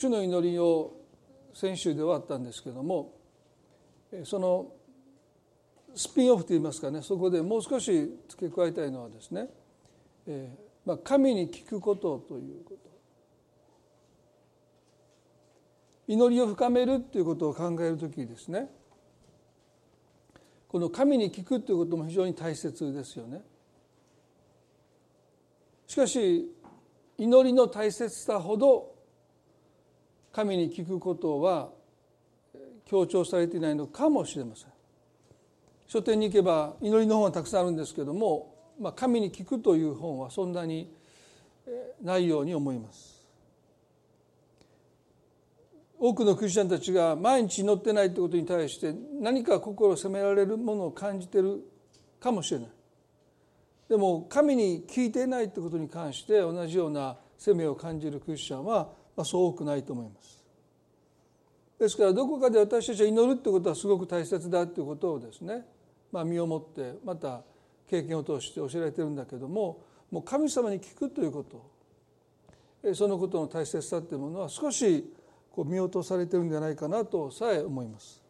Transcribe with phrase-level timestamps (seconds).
[0.00, 0.96] 主の祈りを
[1.52, 3.12] 先週で終わったんですけども
[4.24, 4.72] その
[5.94, 9.48] スピンオフといいますかねそこでもう少し付け加えたいのはですね、
[10.26, 12.90] えーまあ、神に聞くことということ
[16.08, 18.70] 祈りを深めるということを考える時ですね
[20.68, 23.42] この神に聞くということも非常に大切ですよね。
[25.88, 26.48] しかし
[27.18, 28.99] 祈りの大切さほど
[30.32, 31.70] 神に聞くことは
[32.86, 34.68] 強調されていないのかもしれません。
[35.86, 40.92] 書店に行けば祈りの本はたくさんあるんですけども、まあ、神に聞くという本はそんなに
[42.02, 43.20] ないように思います。
[46.02, 51.60] 多くのクリスチャンたちが毎日祈ってないということに対して何か心を責められるものを感じてる
[52.18, 52.68] かもしれない
[53.86, 58.88] でも神に聞いていないということに関して同じような責めを感じるクリスチャンは
[59.24, 60.42] そう多くないと思います。
[61.78, 65.64] ですからどこかで私たちは祈るということはすごく大切だということをですね、
[66.12, 67.42] まあ、身をもってまた
[67.88, 75.10] 経験を通して教えられてるんだけどももう神様に聞くということそのことの大切さというものは少し
[75.50, 78.22] こう見落とされてるんじゃないかなとさえ思います。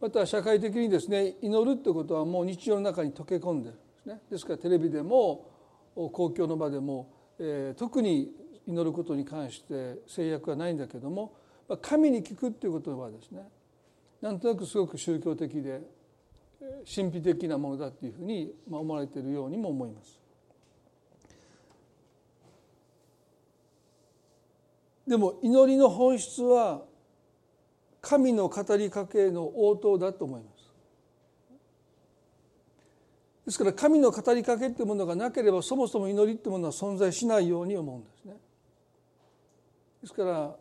[0.00, 3.74] また社会的にですね祈るということはもう日常の中に溶け込んでる。
[3.74, 4.20] んですね。
[4.30, 5.50] ですからテレビでも
[5.94, 8.30] 公共の場でも、えー、特に
[8.66, 11.34] 祈ることに関して制約はないんだけども
[11.82, 13.42] 神に聞くっていうことはですね
[14.20, 15.80] なんとなくすごく宗教的で
[16.92, 20.18] 神秘的なものだっていうふうに思われているようにも思います。
[25.06, 26.82] でも祈りの本質は
[28.00, 30.56] 神の語りかけの応答だと思います。
[33.44, 38.34] ですから神の語りかけっていうものがなければそもそも祈りっていうものは存在しないように思うんですね。
[40.06, 40.56] ですから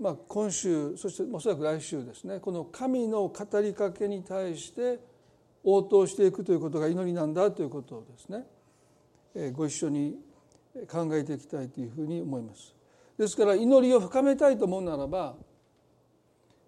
[0.00, 5.00] まあ今週そしておそらく来週ですねこの神の語りかけに対して
[5.64, 10.14] 応答していくということが祈りなんだということをですねご一緒に
[10.88, 12.74] 考えていきたいというふうに思います。
[13.18, 15.34] ですから祈りを深めたいと思うならば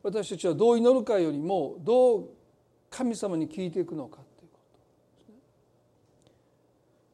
[0.03, 2.29] 私たちはどう祈るかよりもどう
[2.91, 5.35] 神様に聞いていくのかということですね。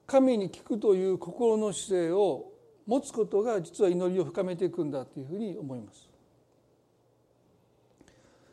[0.06, 2.53] 神に聞くという心の姿勢を
[2.86, 6.08] 持つことが実は祈りを深めていくんだというふうに思います。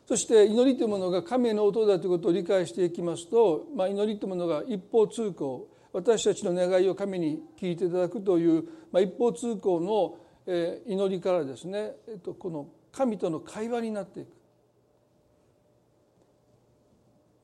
[0.06, 10.18] そして祈りというものが神の音だということを理解していきますと、まあ、祈りというものが一方通行私たちの願いを神に聞いていただくという、まあ、一方通行の
[10.86, 14.28] 祈りからですね、えっと、この神との会話になっていく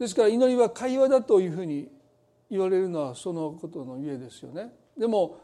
[0.00, 1.88] ですから祈りは会話だというふうに
[2.50, 5.40] 言われるのはそのことのゆえですよねでも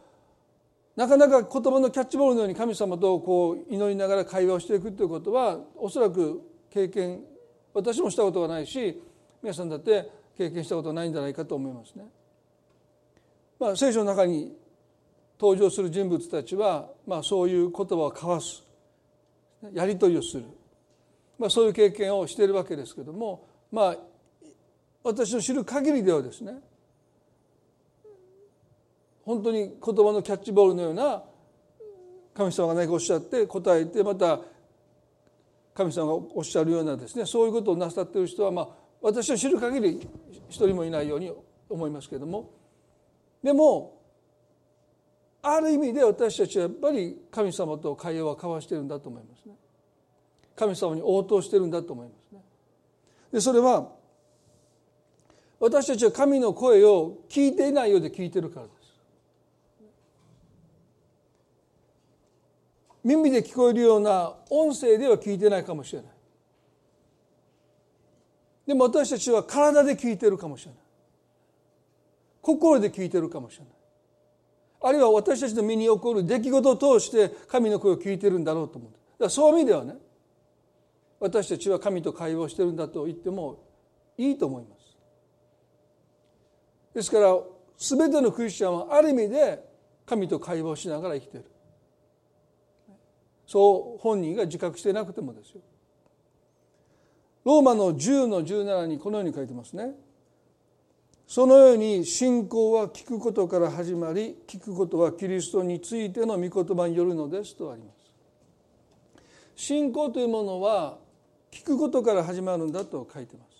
[0.97, 6.41] なかなか言葉のキャッチボールのように神様とこう祈りながら会話をしていくということはおそらく
[6.71, 7.21] 経験
[7.72, 9.03] 私もしたことがないし
[9.43, 12.05] 皆さんだって経験したことないんじゃないかと思いますね。
[13.59, 14.56] まあ、聖書の中に
[15.38, 18.62] 登場する人物たちは、まあ、そういう言葉を交わす
[19.72, 20.44] やり取りをする、
[21.38, 23.97] まあ、そういう経験をしているわけですけどもまあ
[25.03, 26.55] 私の知る限りではですね
[29.25, 31.23] 本当に言葉のキャッチボールのような
[32.35, 34.41] 神様が何かおっしゃって答えてまた
[35.75, 38.69] 神様がおっしゃるようなですねそういうことをなさってる人はまあ
[39.01, 40.09] 私の知る限り
[40.49, 41.33] 一人もいないように
[41.69, 42.51] 思いますけれども
[43.43, 44.01] でも
[45.43, 49.55] ある意味で私たちはやっぱり神様と会話を交わしてるんだと思いますね。
[50.56, 52.41] 神様に応答してるんだと思いますね。
[53.31, 53.91] でそれは
[55.61, 58.85] 私たちは神の声を聞いていないようで聞いてるからす。
[63.04, 66.10] 耳で聞こえるような音声では聞いてないかもしれない。
[68.66, 70.81] でも私たちは体で聞いてるかもしれない。
[72.41, 73.75] 心で聞いてるかもしれない。
[74.87, 79.94] あるいは私たちの身に起こる出来事を通して神の声を聞いてるんだろうと思うだからそういう意味ではね
[81.19, 83.64] 私たちは神と会話をしてるんだと言っても
[84.19, 84.96] いいと思います
[86.94, 87.34] ですから
[87.79, 89.64] 全てのクリスチャンはある意味で
[90.05, 91.46] 神と会話をしながら生きている
[93.46, 95.61] そう本人が自覚してなくてもですよ。
[97.44, 99.93] ローマの10の17にこのように書いてますね。
[101.26, 108.05] そのように信仰は聞くことから始まり聞くことはキリストについての御言葉によるのですとあります。
[109.56, 110.99] 信仰というものは
[111.50, 113.55] 聞くことから始まるんだと書いてます。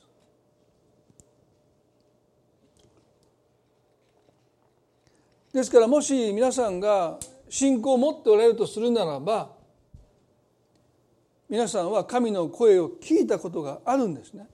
[5.53, 9.51] ですからもし皆さんが信仰を持っておられるとするならば
[11.49, 14.47] 皆さんは神の声を聞いたことがあるんですね。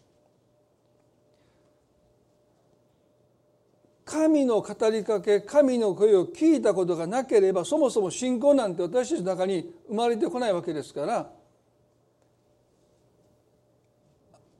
[4.10, 11.30] 神の語りかけ神の声を聞いたことがなければそもそも信仰なんて私たちの中に生まれてこないわけですから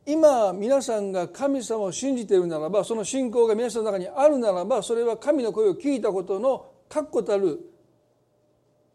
[0.06, 7.58] 今皆さんが神様を信じているならばその信仰が皆さんの中にあるならばそれは神の声を聞いたことの確固たる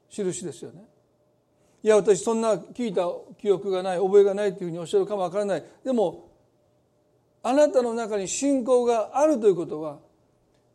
[0.10, 0.86] 印ですよね。
[1.86, 3.04] いや私そんな聞いた
[3.40, 6.32] 記憶がない覚えがないというふうにおっしゃるかもわからないでも
[7.44, 10.00] あなたの中に信仰があるということは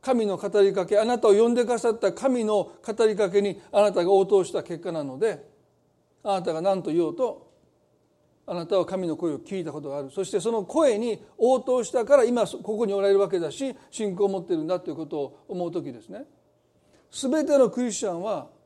[0.00, 5.44] 神の語りかけあなたを呼んでくださった神の語りかけにあなたが応答した結果なので
[6.22, 7.50] あなたが何と言おうと
[8.46, 16.22] あなたは神の声を聞いたことがあるそしてその声に応答したから今ここにおられるわけだし信仰を持ってるんだということを思う時ですね。
[17.10, 18.59] 全てのクリスチャンは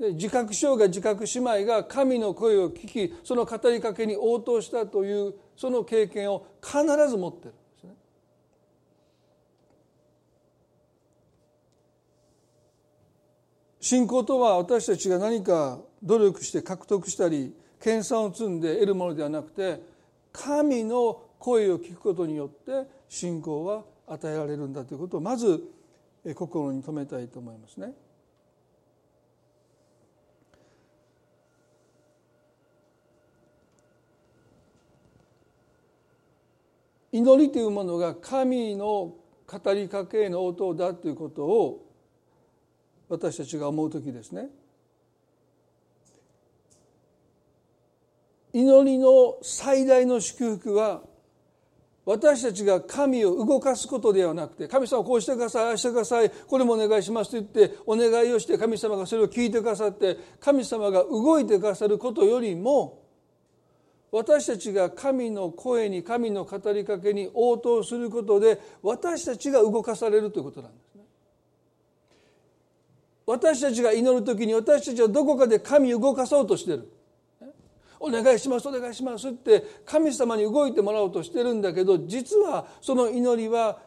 [0.00, 7.94] 自覚しようが自覚姉妹が神の声を聞きその語りかけに応答したというその経験を必ず持ってるんですね。
[13.78, 19.82] 信仰とは私たちが何か努力して獲得したり研鑽を積んで得るものではなくて
[20.32, 25.62] 神の声を聞くことによって信仰は与えられるんだということをまず
[26.34, 27.92] 心に留めたいと思いますね。
[37.12, 39.14] 祈りというものが神の
[39.46, 41.86] 語りかけの応答だということを
[43.08, 44.48] 私たちが思う時ですね。
[48.52, 51.02] 祈りの最大の祝福は
[52.04, 62.99] 私たちが神を動かすことではなくて神様こうしてくださいああしてくださいこれもお願いしますと言ってお願いをして神様がそれを聞いてくださって神様が動いてくださることよりも
[64.12, 71.02] 私たちが神の声に神の語りかけに応答することで私たちが動かされるということなんですね。
[73.26, 76.90] 私たちが祈る時に私たちはどこかで神を動かそうとしてる。
[78.00, 83.78] お願いしますお願いしますって神様に動いてもらおうとしてるんだけど実はその祈りは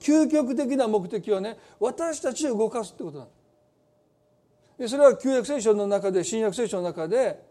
[0.00, 3.28] 究極的な目的はね私たちを動かすってことなん
[4.78, 4.90] です。
[4.90, 7.42] それは旧約聖書の中で新約聖書の中で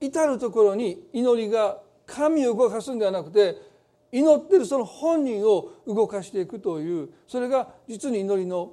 [0.00, 3.56] 至る所に祈りが神を動かすんではなくて
[4.10, 8.72] 祈ってるその本人を動かしていくというそれが実に祈りの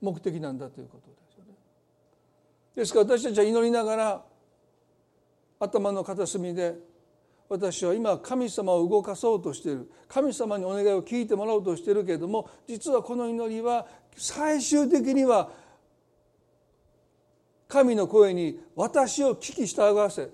[0.00, 1.54] 目的なんだということですよね。
[2.76, 4.24] ですから私たちは祈りながら
[5.58, 6.74] 頭の片隅で
[7.48, 15.50] 私は今神様を動かそうとしている神様にお願いを聞いてもらおうとしているけれども実はこの祈りは最終的には
[17.68, 20.28] 神の声に私を聞き従わせ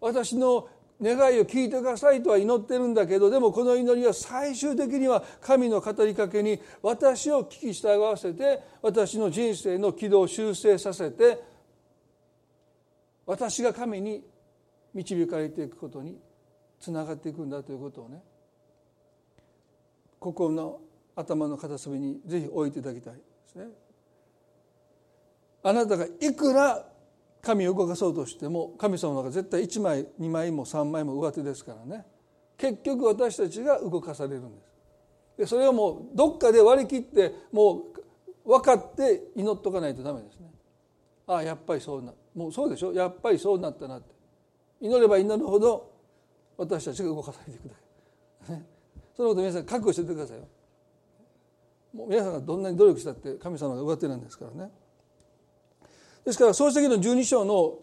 [0.00, 0.68] 私の
[1.02, 11.42] 願いを聞いてくださいとは祈ってるんだけどでもこの祈りは最終的には神の語りかけに私を聞き従わせて私の人生の軌道を修正させて
[13.26, 14.22] 私が神に
[14.92, 16.18] 導かれていくことに
[16.78, 18.22] つながっていくんだということをね
[20.20, 20.80] 心の
[21.16, 23.83] 頭の片隅にぜひ置いていただきたいですね。
[25.64, 26.86] あなたがいくら
[27.40, 32.06] 神を動かそうとしても神様の中絶対1枚2枚も3枚も上手ですからね。
[32.56, 34.74] 結局私たちが動かされるんです。
[35.38, 37.86] でそれをもうどっかで割り切っても
[38.44, 40.50] う分かって祈っとかないとダメですね。
[41.26, 42.92] ああやっぱりそうなもうそうでしょ？
[42.92, 44.14] やっぱりそうなったなって。
[44.80, 45.90] 祈れば祈るほど
[46.56, 47.74] 私たちが動かされていくだ
[48.46, 48.66] け、ね、
[49.16, 50.44] そのこと皆さん覚悟しててくださいよ。
[51.94, 54.70] もう皆さんがどんなに努力したって神様が上手なんですからね。
[56.24, 57.78] ですから創世記の12章の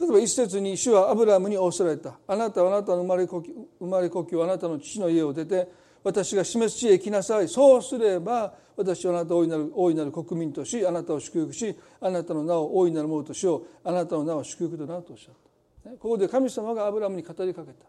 [0.00, 2.18] 例えば一節に主はアブラムに仰せられた。
[2.26, 5.70] あなたはあなたの生まれ故郷生まれ故郷あなたの父の家を出て
[6.02, 7.48] 私が示す地へ来なさい。
[7.48, 13.66] そうすれば私はあなたを大いなる大いなる国民としあなたを祝福しあなたの名を大いなるものとしよう。
[13.84, 15.34] あなたの名は祝福となるとおっしゃっ
[15.84, 15.90] た。
[15.90, 17.84] ここで神様がアブラムに語りかけた。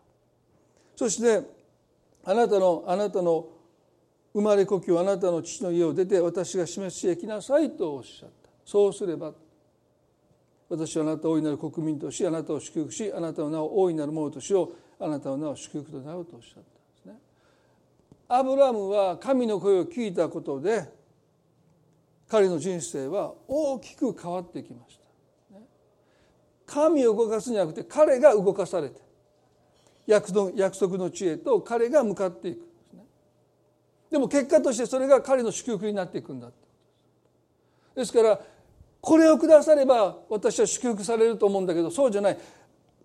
[0.96, 1.42] そして
[2.24, 3.48] あなたのあなたの
[4.34, 8.50] 生まれ故郷あなたの父の家を出て私が示す地へ来なさいとおっしゃった。
[8.64, 9.34] そうすれば
[10.70, 16.70] 私はあなたを大いなる国民としあなたを祝福しあなたの名を大いなるものとしようあなたの名を祝福となるとおっしゃったんで
[17.02, 17.14] すね。
[18.28, 20.90] アブラムは神の声を聞いたことで
[22.28, 25.06] 彼の人生は大きく変わってきました。
[26.66, 29.00] 神を動かすんじゃなくて彼が動かされて
[30.08, 32.62] 約束の地へと彼が向かっていく
[34.12, 36.50] でも結果としてそれが彼の祝福になっていくんだ
[37.96, 38.40] ですから
[39.06, 42.38] これをくだされば私は祝福されると思うんだけどそうじゃない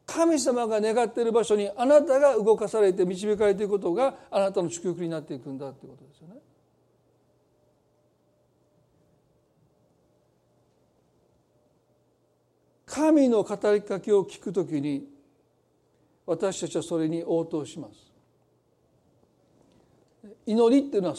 [0.07, 6.35] 神様が願っている場所にあなたが動かされて導かれていくことがあなたの祝福になっていくんだということですよね。
[12.87, 15.07] 神の語りかけを聞くときに
[16.25, 18.11] 私たちはそれに応答します。
[20.47, 21.15] 祈りっていうのは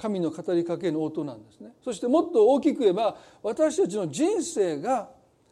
[0.00, 1.72] 神の語りかけの応答なんですね。
[1.84, 5.10] そしてもっと大きく言えば私たちの人生が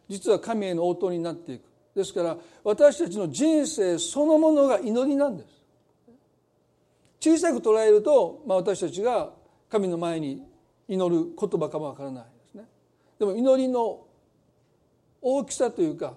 [0.08, 1.64] 実は神への応答になっていく。
[1.94, 5.48] ですから私たちの人生そのものが祈りなんです。
[7.20, 9.30] 小さく捉えると、まあ、私たちが
[9.68, 10.42] 神の前に
[10.88, 12.64] 祈る言葉かもわからないですね。
[13.18, 14.06] でも祈りの
[15.20, 16.14] 大きさというか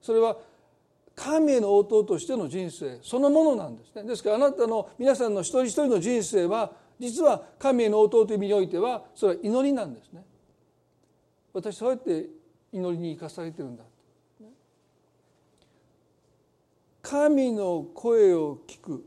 [0.00, 0.38] それは
[1.14, 10.24] 神への応答としての人生そのものなんですねですからあなたの皆さんの一人一人の人生は実は神への応答という意味においてはそれは祈りなんですね。
[11.52, 12.26] 私そうやって
[12.72, 13.84] 祈りに生かされてるんだ。
[17.02, 19.04] 神の声を聞く、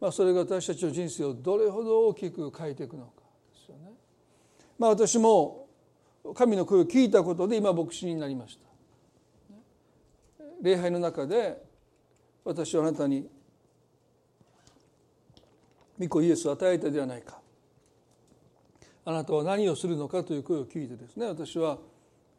[0.00, 3.12] まあ、それが私たちの人生をどれほど大きく変えていくのか
[3.54, 3.92] ですよね。
[4.76, 5.68] まあ、私も
[6.34, 10.44] 神の声を聞いたことで今牧師になりました。
[10.60, 11.62] 礼拝の中で
[12.44, 13.28] 私はあなたに
[16.00, 17.38] 御子イエスを与えたではないか。
[19.04, 21.78] あなたは何をするのかという声を聞いてですね私は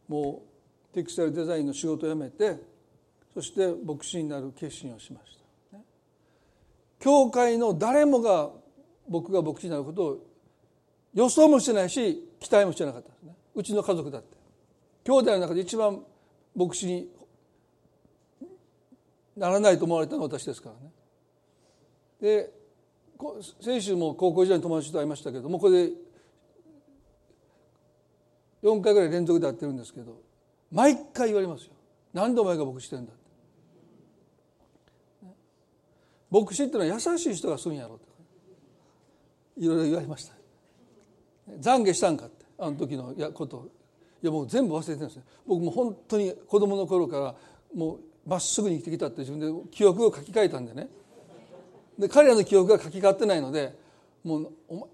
[0.08, 0.42] も
[0.92, 2.58] うテクスタイルデザインの仕事を辞めて
[3.34, 5.38] そして牧師になる決心をしまし
[5.72, 5.78] た、
[7.00, 8.50] 教会の誰もが
[9.08, 10.18] 僕が牧師になることを
[11.14, 13.36] 予想もしてないし期待もしてなかったですね。
[13.56, 14.38] うちの家族だって。
[15.04, 16.02] 兄弟の中で一番
[16.56, 17.10] 牧師に
[19.36, 20.92] ならないと思われたのは私ですからね。
[22.22, 22.61] で
[23.62, 25.94] 先週も高校時代の友達と会いましたけどもこれで
[28.64, 30.22] 4回ぐらい連続で会ってるんですけど
[30.72, 31.74] 毎回言われますよ。
[32.14, 33.22] 何でお前が牧師してんだって。
[36.30, 38.06] 牧師ってのは優しい人がするんやろって。
[39.58, 40.34] いろいろ言われました。
[41.60, 42.46] 懺悔したんかって。
[42.58, 43.68] あの時のこと。
[44.24, 45.24] いやもう全部忘れてるんですよ。
[45.46, 47.36] 僕も本当に子供の頃から
[47.76, 50.90] もうまっすぐに生きてきたって自分で記憶を書き換えたんでね。
[52.02, 53.76] で彼らの記憶が書き換わってないので
[54.24, 54.50] もう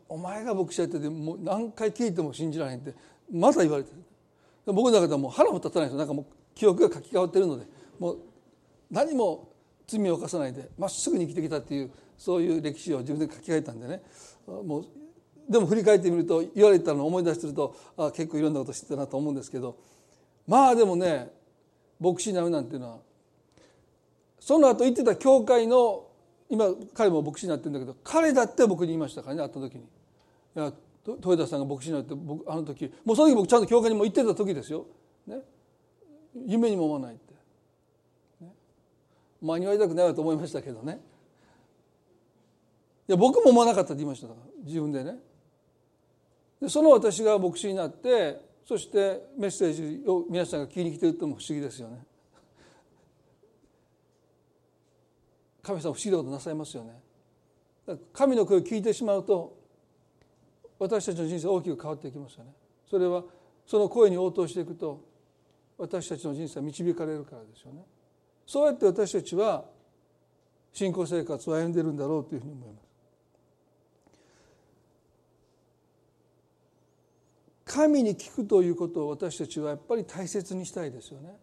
[0.09, 2.93] お前が牧師やっててもう何回聞いても信じられへんって
[3.31, 4.73] また言われてる。
[4.73, 5.99] 僕の中ではもう腹も立たないですよ。
[5.99, 7.65] なんかもう記憶が書き換わってるので
[7.97, 8.17] もう
[8.91, 9.47] 何も
[9.87, 14.01] 罪を犯さないでまっすぐに生きてきたっていうそういう歴史を自分で書き換えたんでね。
[14.45, 14.85] もう
[15.49, 19.77] でも振り返ってみると言われたのを思い出してるとあ結構いろんなこと知ってたなと思うんですけど
[20.45, 21.31] まあでもね
[22.01, 22.97] 牧師になるなんていうのは
[24.39, 26.06] その後言ってた教会の
[26.49, 29.81] 今彼も牧師になってるんだけど彼だって僕に言いましたからね会った時に
[30.55, 30.73] 「いや
[31.05, 34.85] 豊田さんが牧師になって僕あの時もうその時僕ちゃんと教会にも行ってた時ですよ、
[35.25, 35.39] ね、
[36.45, 37.33] 夢にも思わないって、
[38.41, 38.51] ね、
[39.41, 40.99] お前に言われたくないわと思いましたけどね。
[43.07, 45.17] いや僕も思わなかったって言いましたから自分でね。
[46.61, 52.03] でその私が牧師になってそしてメッセージを皆さんが聞きに来てるっても不思議ですよね。
[55.67, 56.93] 神様不思議なことなさいますよね。
[58.13, 59.57] 神の声を聞いてしまうと
[60.79, 62.51] 私たちの人生大きく変わっていきますよね。
[62.89, 63.23] それは
[63.65, 65.03] その声に応答していくと
[65.77, 67.83] 私たちの人生は導かれるからですよね。
[68.45, 69.65] そうやって私たちは
[70.71, 72.87] 信仰生活を歩んでいるんだろうというふうに思います。
[77.65, 81.37] 神に聞くということを私たちはやっぱり大切にしたいですよね。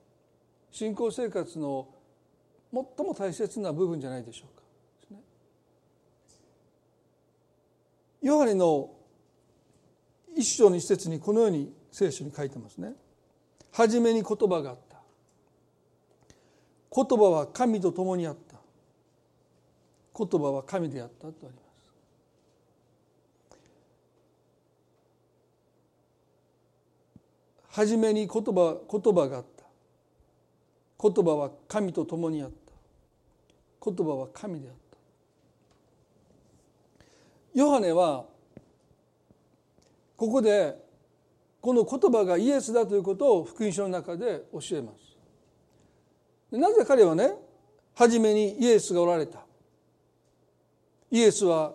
[0.71, 1.89] 信仰生活の
[2.75, 4.65] 最も大切な部分じゃないでしょうか。
[8.21, 8.91] ヨハネの
[10.35, 12.95] 一章の一節にこのように聖書に書いてますね。
[13.71, 14.97] 初めに言葉があった。
[16.91, 18.57] 言葉は神と共にあった。
[20.17, 21.65] 言葉は神であったとあります。
[27.69, 29.65] 初めに言葉言葉があった
[31.03, 32.64] 言葉は神と共にあった
[33.85, 34.99] 言葉は神であった。
[37.55, 38.25] ヨハネは
[40.17, 40.83] ここで
[41.61, 46.57] この言葉がイエスだということを福音書の中で教えます。
[46.57, 47.35] なぜ彼はね
[47.95, 49.41] 初めにイエスがおられた。
[51.11, 51.75] イエスは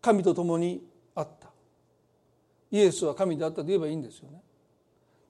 [0.00, 0.82] 神と共に
[1.14, 1.48] あった。
[2.70, 4.42] イエスは神であったと言えばいいんですよね。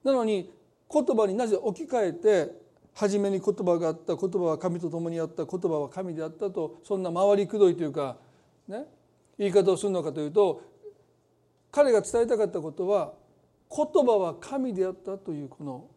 [0.03, 0.51] なのに
[0.91, 2.62] 言葉になぜ置き換えて
[2.95, 8.17] 初めに言葉があった言葉は神と共にあった言葉は神であったとそんな回りくどいというか
[8.67, 8.85] ね
[9.37, 10.61] 言い方をするのかというと
[11.71, 13.13] 彼が伝えたかったことは
[13.75, 15.87] 言葉は神であったというこの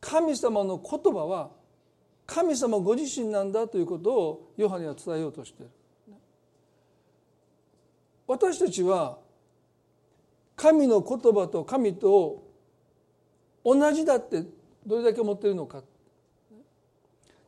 [0.00, 1.50] 神様の言葉は
[2.26, 5.70] 神様ご自身なんだということをヨハネは伝えようとしている。
[8.26, 9.18] 私たちは
[10.56, 12.42] 神の言葉と神と
[13.64, 14.44] 同じだって
[14.86, 15.82] どれだけ思っているのか。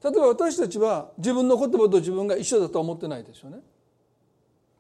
[0.02, 3.59] 例えば私たちは自分の言葉と自分が一緒だとは思ってないですよね。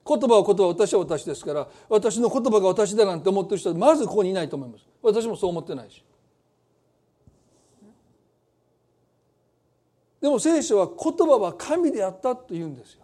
[0.06, 4.86] 言葉は言葉私は私ですから私の言葉が私だなんて思ってる人はまずここにいないと思います。
[5.02, 6.04] 私もそう思ってないし。
[10.20, 13.02] でも聖書は言葉は神であったと言うんですよ。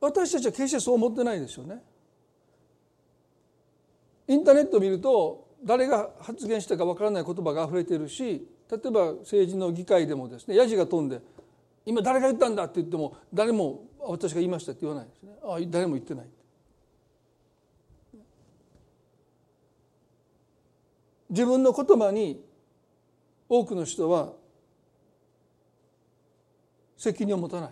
[0.00, 1.82] 私たちは決してそう思ってないですよね。
[4.28, 11.20] インターネットを見ると誰が発言したかわからない言葉があふれているし例えば政治の議会でもですねヤジが飛んで
[11.84, 15.32] 今誰が言ったんだって言っても誰も私が言いましたって言わないですね。
[15.42, 16.26] あ誰も言ってない。
[21.28, 22.40] 自分の言葉に
[23.48, 24.32] 多くの人は
[26.96, 27.68] 責任を持たな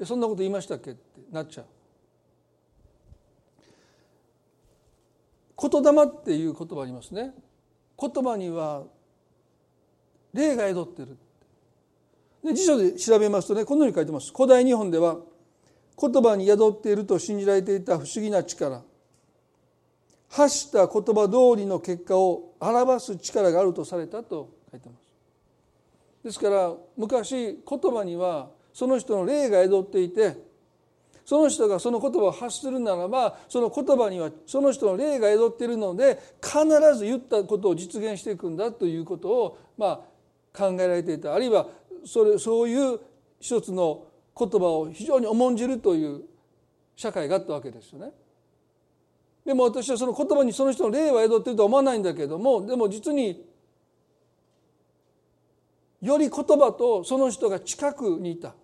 [0.00, 0.06] い。
[0.06, 0.90] そんなこと言いましたっけ？
[0.90, 1.66] ってなっちゃう。
[5.60, 7.34] 言霊っていう言葉ありますね。
[8.00, 8.84] 言葉には
[10.32, 11.18] 霊が宿ってる。
[12.42, 14.32] で辞書で調べますとねこのように書いてます。
[14.34, 15.18] 古代日本では
[16.00, 18.82] 言葉に宿っていると信じられていた不思議な力。
[20.30, 25.12] 発した言葉通りの結果を表す力があるとされたと書いてます。
[26.24, 30.36] ですから昔言葉にはその人の霊が宿っていて
[31.30, 40.00] その人がその言葉を発するならばその言葉にはその人の霊が宿っているので必ず言ったことを実現していくんだということをまあ
[40.52, 41.68] 考えられていたあるいは
[42.04, 42.98] それそういう
[43.38, 46.22] 一つの言葉を非常に重んじるという
[46.96, 48.10] 社会があったわけですよね。
[49.44, 53.46] でも私はその言葉にその人の霊は宿っているとは思わないんだけどもでも実に
[56.02, 58.56] より言葉とその人が近くにいた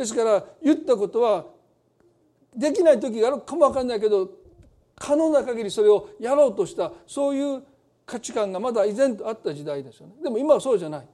[0.00, 1.44] ですから言ったことは
[2.56, 4.30] できない時があるかも分かんないけど
[4.96, 7.62] 可能な限りそれをやろうとしたそういう
[8.06, 11.06] 価値観がまだ依然とあった時代ですよねでも今はそうじゃない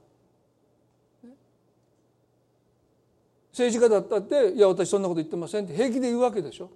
[3.50, 6.70] 政治家だったって「いや私そんなこと言ってません」って平気で言うわけでしょ。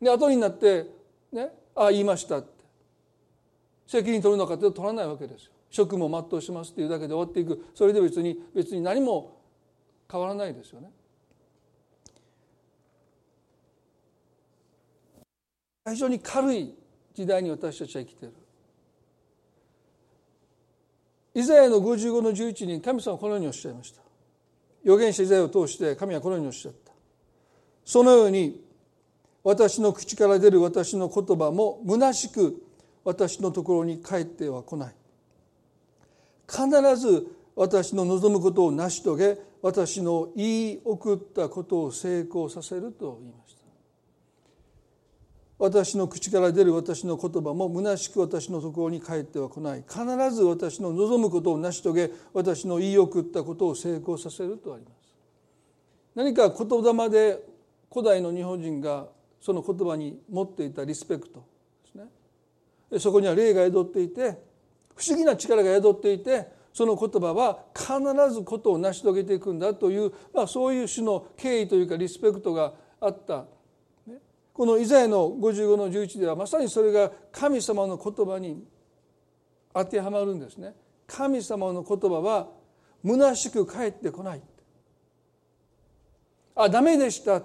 [0.00, 0.86] で後になって
[1.32, 2.48] ね「ああ言いました」って
[3.88, 5.52] 責任取るのかって取らないわけですよ。
[5.70, 9.40] 職務を全うしますっていうだけで終わっていくそれで別に別に何も
[10.10, 10.90] 変わらないですよね。
[15.86, 16.74] 非常に軽い
[17.14, 18.34] 時代に私たちは生きている。
[21.34, 24.00] イザヤの55の11に神様はこのようにおっしゃいました。
[24.84, 26.92] 預言者イザヤを通して神はこのようにおっしゃった
[27.84, 28.60] そのように
[29.42, 32.62] 私の口から出る私の言葉も虚しく
[33.04, 34.94] 私のところに帰っては来ない
[36.48, 43.49] 必ず私の望むことを成し遂げ私の言い送ったことを成功させると言いました
[45.60, 49.84] 私の口から出る私の言葉も虚しく私のところに帰っては来ない。
[49.86, 50.00] 必
[50.34, 55.14] ず私の望むことを成し遂げ私の言い送ったことを成功させるとあります。
[56.14, 57.44] 何か言霊で
[57.92, 61.44] 古代の日本人がその言葉に持っていたリスペクト
[61.84, 62.98] ですね。
[62.98, 64.38] そこには霊が宿っていて
[64.96, 73.44] 不思議な力が宿っていてその言葉は必ずことを成し遂げていくんだという、まあ、そういう種の敬意というかリスペクトがあった
[74.60, 78.62] このイザヤの55の11ではまさにそれが神様の言葉に
[79.72, 80.74] 当てはまるんですね。
[81.06, 82.48] 神様の言葉は
[83.02, 84.42] 虚しく帰ってこない。
[86.54, 87.42] あダメでした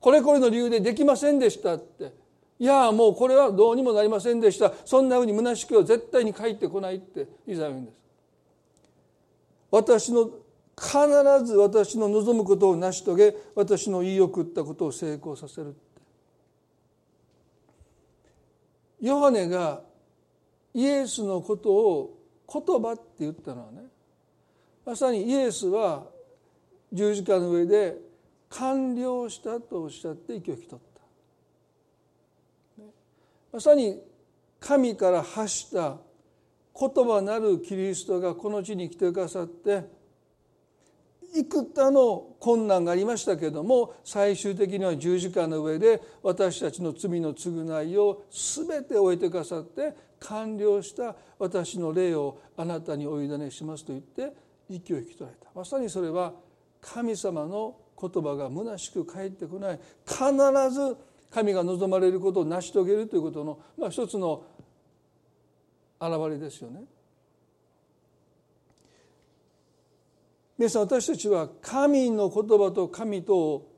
[0.00, 2.10] これこれの理由でできませんでしたって
[2.58, 7.98] いやもうこれはどうにもなりませんでしたそんなふうに虚しくは絶対に帰ってこないってイザヤ言うんです。
[9.70, 10.30] 私の
[10.78, 15.74] 必ず私の望むことを成し遂げ私の言い送ったことを成功させる
[19.00, 19.82] ヨハネが
[20.74, 22.18] イエスのことを
[22.52, 23.82] 言葉って言ったのはね
[24.84, 26.04] まさにイエスは
[26.92, 27.96] 十字架の上で
[28.50, 30.96] 完了したとおっしゃって息を引き取った。
[33.52, 34.00] まさに
[34.60, 35.96] 神から発した
[36.78, 39.95] 言葉なるキリストがこの地に来てくださって
[41.36, 54.32] 幾多の困難がありましたけれども最終的には十字架の上で私たちの罪の償いを全て終えてくださって完了した私の霊をあなたにお委ねしますと言って
[54.68, 56.32] 息を引き取られたまさにそれは
[56.80, 60.20] 神様の言葉が虚しく返ってこない必
[60.70, 60.96] ず
[61.30, 64.42] 神が望まれることを成し遂げるということの、まあ、一つの
[66.00, 66.84] 表れですよね。
[70.58, 73.72] 皆さん私たちは神の言葉と神とを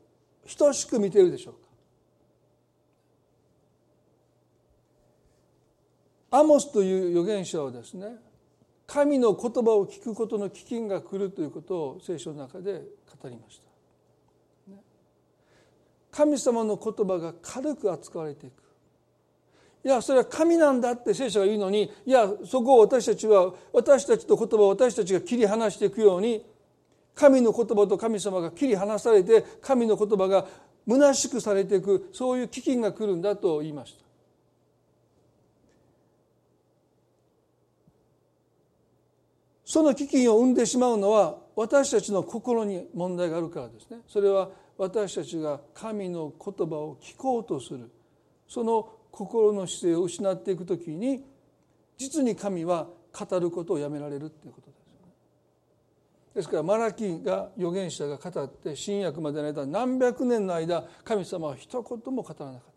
[0.56, 1.60] 等しく見ているでしょうか。
[6.38, 8.06] アモスという預言者はですね
[8.86, 12.82] 神の言葉を聞くことの飢饉が来るということを聖書の中で
[13.22, 13.68] 語りました。
[16.10, 18.62] 神様の言葉が軽く扱われていく。
[19.84, 26.44] いやそれは神なんだって聖書が言うのにいやそこを私たちは私たちと言葉を私たちが切り離していくように
[27.18, 30.46] 神の言葉と神様が切り離されて神の言葉が
[30.88, 34.04] 虚しくされていくそういう飢饉が来るんだと言いました。
[39.64, 43.98] その飢饉を生んでしまうのは私たちの心に問題があるからですね。
[44.06, 47.90] それは私たちが神の言葉を聞こうとする
[48.46, 51.24] その心の姿勢を失っていくときに
[51.96, 54.67] 実に神は語ることをやめられるということ
[56.34, 56.48] です。
[56.48, 62.68] からマラキが預言者が語って新約までの間何百年の間神様は一言も語らなかった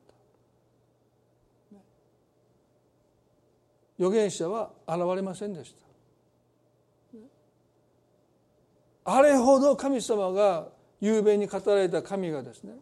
[3.99, 5.81] 預言者は現れませんでした
[9.03, 10.67] あれほど神様が
[10.99, 12.73] 雄弁に語られた神がですね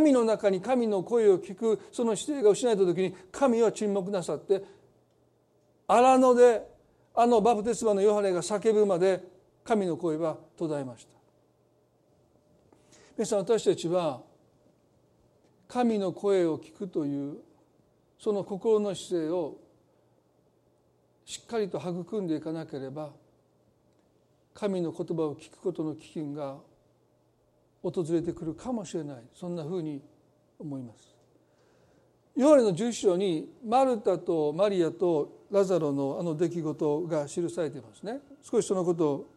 [0.00, 4.62] 民の中に神の声を聞くその姿勢が失われた時に神は沈黙なさって
[5.86, 6.62] 荒野で
[7.14, 9.35] あのバプテスマのヨハネが叫ぶまで
[9.66, 11.16] 神の声は途絶えました
[13.16, 14.20] 皆さん私たちは
[15.66, 17.38] 神の声を聞くという
[18.18, 19.56] その心の姿勢を
[21.24, 23.10] しっかりと育んでいかなければ
[24.54, 26.56] 神の言葉を聞くことの危険が
[27.82, 30.02] 訪れてくるかもしれないそんなふうに
[30.58, 31.14] 思います。
[32.34, 38.20] ヨハネの十章にマルタとマリアとラザロのあの出来事が記されていますね。
[38.42, 39.35] 少しそのことを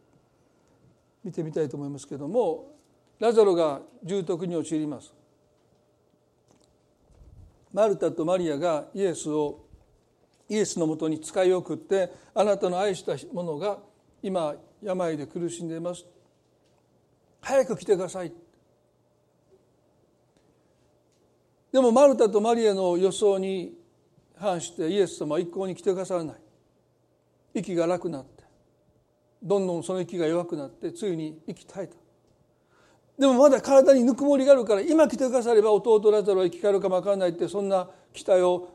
[1.24, 2.76] 見てみたいと思いますけれども
[3.18, 5.12] ラザロが重篤に陥ります。
[7.72, 9.66] マルタとマリアがイエスを
[10.48, 13.78] イエスのもとに使い送ってあなたの愛した者が
[14.22, 16.04] 今病で苦しんでいます。
[17.40, 18.32] 早く来てください。
[21.70, 23.78] でもマルタとマリアの予想に
[24.36, 26.36] 反してイエス様は一向に来てくださらない。
[27.54, 28.39] 息が楽になって
[29.42, 31.96] どんどんその息が弱くなってついに息絶えた。
[33.18, 38.68] でもまだ体にぬくもりがあるから今来てくだされば弟ラザロは生き返るかもわからないってそんな期待を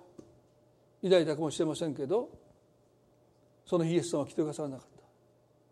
[1.04, 2.30] 抱いたかもしれませんけど
[3.66, 5.04] その日イエス様は来てくださらなかった。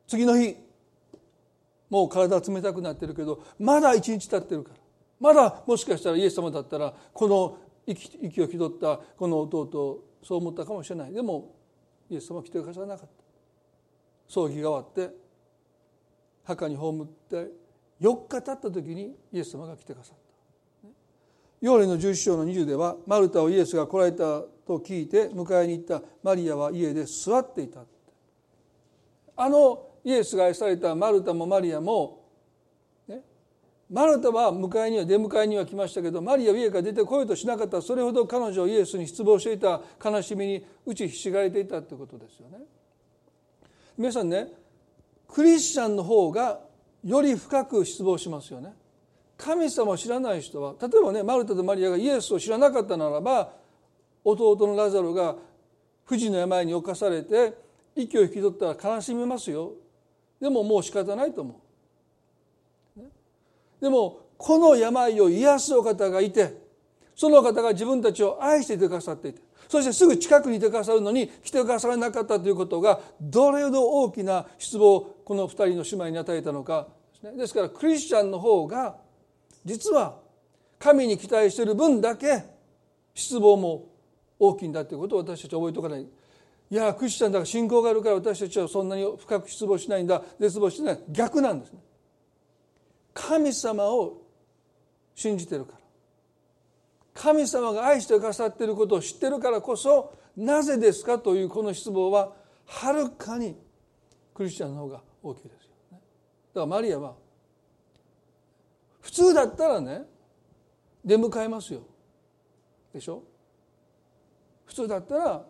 [0.08, 0.56] 次の日
[1.90, 4.76] もう体冷たくなってるけどまだ一日経ってるから。
[5.20, 11.14] まだもしかしたらイエス様だったらこの息息を引き取ったこの弟そう思ったかもしれない。
[11.14, 11.54] でも
[12.10, 13.23] イエス様は来てくださらなかった。
[14.28, 15.16] 葬儀が終わって
[16.44, 17.52] 墓に葬って
[18.02, 20.24] 4日経った時にイエス様が来てくださった。
[21.62, 27.86] ヨーレの11章の20ではマルタをイエスが来られたと聞いて迎えに行ったマリアは家で座っていた
[29.38, 32.26] あのイエスが愛されたマルタもマリアも、
[33.08, 33.22] ね、
[33.90, 37.82] マルタは迎えには出迎えには来ましたけどマリアは家から出てこようとしなかった。
[37.82, 39.82] それほど彼女をイエスに失望していた。
[40.04, 42.60] 悲しみに打ちひしがれていたということですよね。
[43.98, 44.48] 皆さんね
[45.28, 46.60] クリスチャンの方が
[47.04, 48.74] より深く失望しますよね。
[49.38, 53.52] 神様を知らない人は例えばねマルタとマリアがイエスを知らなかったならば
[54.24, 55.36] 弟のラザロが
[56.06, 57.54] 不治の病に侵されて
[57.96, 59.74] 息を引き取ったら悲しみますよ。
[60.40, 61.60] でももう仕方ないと思
[62.98, 63.02] う。
[63.82, 66.58] でもこの病を癒すお方がいて
[67.16, 69.42] その方が自分たちを愛していてくださっていて。
[69.74, 77.38] そしてすぐ近くにいてくださるのに来てくださらなかったということがどれほど大きな失望をこの2人の姉妹に与えたのかですね。
[77.40, 78.98] ですからクリスチャンの方が
[79.66, 80.20] 実は
[80.78, 82.44] 神に期待している分だけ
[83.16, 83.88] 失望も
[84.38, 86.08] 大きいんだということを私たちは覚えておかないい
[86.70, 91.00] やクリスチャンだから信仰があるから私たちはそんなに深く失望しないんだ絶望してない。
[91.10, 91.80] 逆なんですね。
[93.12, 94.22] 神様を
[95.16, 95.83] 信じてるから。
[97.13, 102.34] 神様が愛してくださっていることを知ってるからこそなぜですかというこの失望は
[102.65, 103.56] はるかに
[104.34, 105.99] クリスチャンの方が大きいですよね。
[105.99, 106.02] だか
[106.62, 107.13] らマリアは
[109.02, 110.04] 普通だったらね
[111.06, 111.82] 出迎えますよ。
[112.93, 113.23] でしょ？
[114.65, 115.45] 普通だったら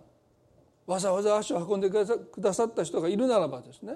[0.85, 2.05] わざわざ足を運んでく
[2.39, 3.95] ださった人がいるならばですね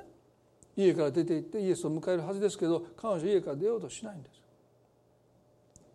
[0.78, 4.42] 家から出て行ってイエスを迎えるはずですけど彼女家から出ようとしないんです。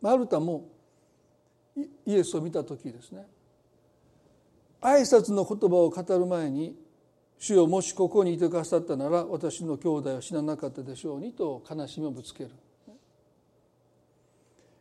[0.03, 0.69] マルタも
[1.77, 3.27] イエスを見た時ですね
[4.81, 6.77] 挨拶の言葉を語る前に
[7.39, 12.51] 「主よもしここにいてくださったなら私の兄弟は死ななかったでしょうに」と悲しみをぶつける。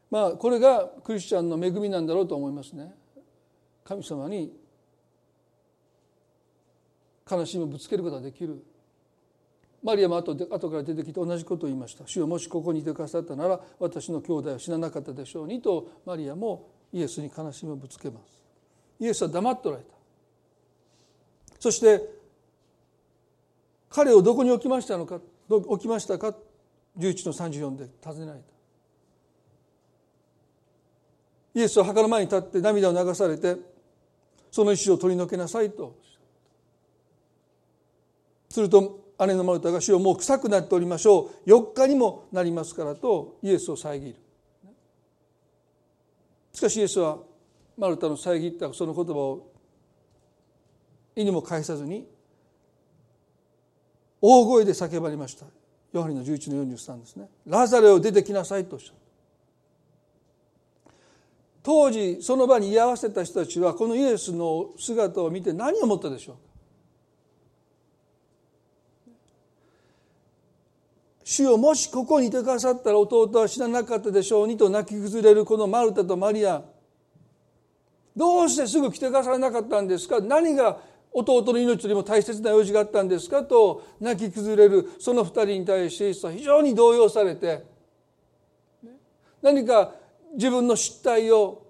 [0.10, 2.94] まあこれがクリスチャンの恵みなんだろうと思いますね。
[3.84, 4.54] 神様に
[7.30, 8.62] 悲しみをぶつけることができる
[9.82, 18.42] マリアも後で後から出てきて同じことを言いました「主よもしここにいてくださったなら私の兄弟は死ななかったでしょうに」とマリアもイエスに悲しみをぶつけます。
[19.00, 19.94] イエスは黙っておられた。
[21.60, 22.02] そして
[23.90, 26.34] 彼をどこに置きましたのか置きましたか
[26.98, 28.46] 11の34で尋ねられた。
[31.54, 33.58] イエスは墓の前に立って涙を流されて
[34.50, 35.96] その石を取り除けなさいと。
[38.50, 41.50] すると姉のマルタが「主をもう臭くなっておりましょう。
[41.50, 44.16] 4日にもなりますから」とイエスを遮る。
[46.62, 47.18] しかしイエスは
[47.76, 49.52] マルタの遮ったその言葉を
[51.16, 52.06] 意にも返さずに
[54.22, 55.48] 大声で叫ばれました。
[55.92, 58.96] ヨハネの11の43ですねラザレを出てきなさいとおっしゃる。
[61.64, 66.42] 当時その場に居合わせた人たちはこのイエスの姿を見て何を思ったでしょうか。
[71.32, 76.62] 主よもしここにいてくださったら弟は死ななかったでしょうにと泣き崩れるこのマルタとマリア。
[78.14, 80.20] どうしてすぐ来てくださらなかったんですか？
[80.20, 80.80] 何が
[81.14, 83.44] 弟の命よりも大切な用事があったんですか？
[83.44, 87.64] と泣き崩れるその二人に対してイエスは非常に動揺されて。
[89.42, 89.94] 何か
[90.34, 91.66] 自分の失態を、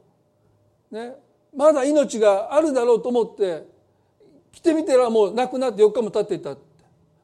[0.89, 1.13] ね、
[1.55, 3.67] まだ命があるだろうと思って
[4.51, 6.57] 来てみたらもう亡くなって4日も経っていた。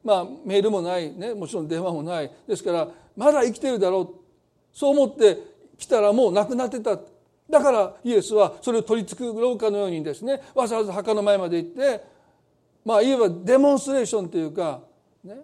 [0.04, 2.30] まあメールもない、ね、もちろん電話もない。
[2.46, 4.08] ですからまだ生きてるだろう。
[4.72, 5.38] そう思って
[5.76, 6.98] 来たらもう亡くなってた。
[7.50, 12.04] だからイエスはそれを取り繕うかのようにですねわざわざ墓の前まで行って
[12.84, 14.80] まあいわばデモンストレーションというか
[15.24, 15.36] ね。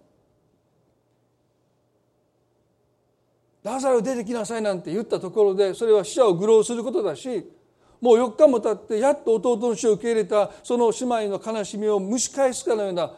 [3.62, 7.50] ラザロ出てきなさいなんて言ったところでそれは死者を愚弄することだし
[7.98, 13.10] もう4日も経ってやっと弟の死を受け入れたその姉妹の悲しみを蒸し返すかのような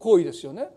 [0.00, 0.68] 行為ですよね。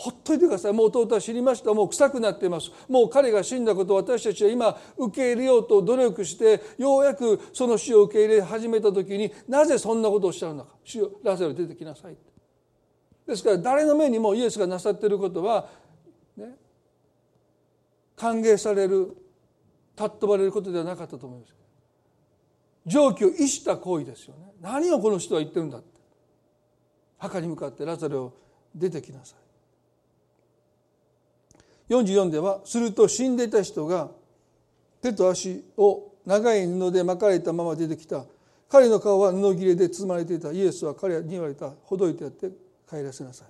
[0.00, 0.72] ほっといてください。
[0.72, 1.74] もう弟は知りました。
[1.74, 2.70] もう臭くなっています。
[2.88, 10.74] もう彼が死んだことを私たちは今受け入れようと努力してようやくその死を受け入れ始めた時になぜそんなことをおっしゃるのか。
[10.84, 12.16] 死をラザロ出てきなさい
[13.26, 15.68] ですから誰の目にもイエスがなさっていることは、
[16.34, 16.56] ね、
[18.16, 19.14] 歓迎される
[19.98, 21.54] 尊ばれることではなかったと思います。
[22.86, 24.54] 常軌を逸した行為ですよね。
[24.62, 25.88] 何をこの人は言ってるんだって。
[27.18, 28.32] 墓に向かってラザロを
[28.74, 29.49] 出てきなさい。
[31.90, 34.08] 44ではすると死んでいた人が
[35.02, 38.24] 手と足を長い布で巻かれたまま出てきた。
[38.68, 40.52] 彼の顔は布切れで包まれていた。
[40.52, 41.72] イエスは彼に言われた。
[41.84, 42.50] ほどいてやって
[42.90, 43.48] 帰らせなさい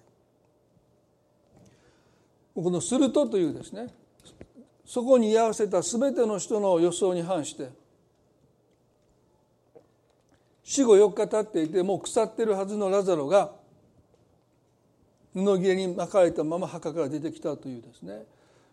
[2.54, 3.88] この「すると」というですね
[4.84, 7.70] そこに居合わせた全ての人の予想に反して
[10.62, 13.52] 死後4日経っていてもう腐ってるはずのラザロが
[15.34, 18.22] 布切れに巻かれたまま墓から出てきたというですね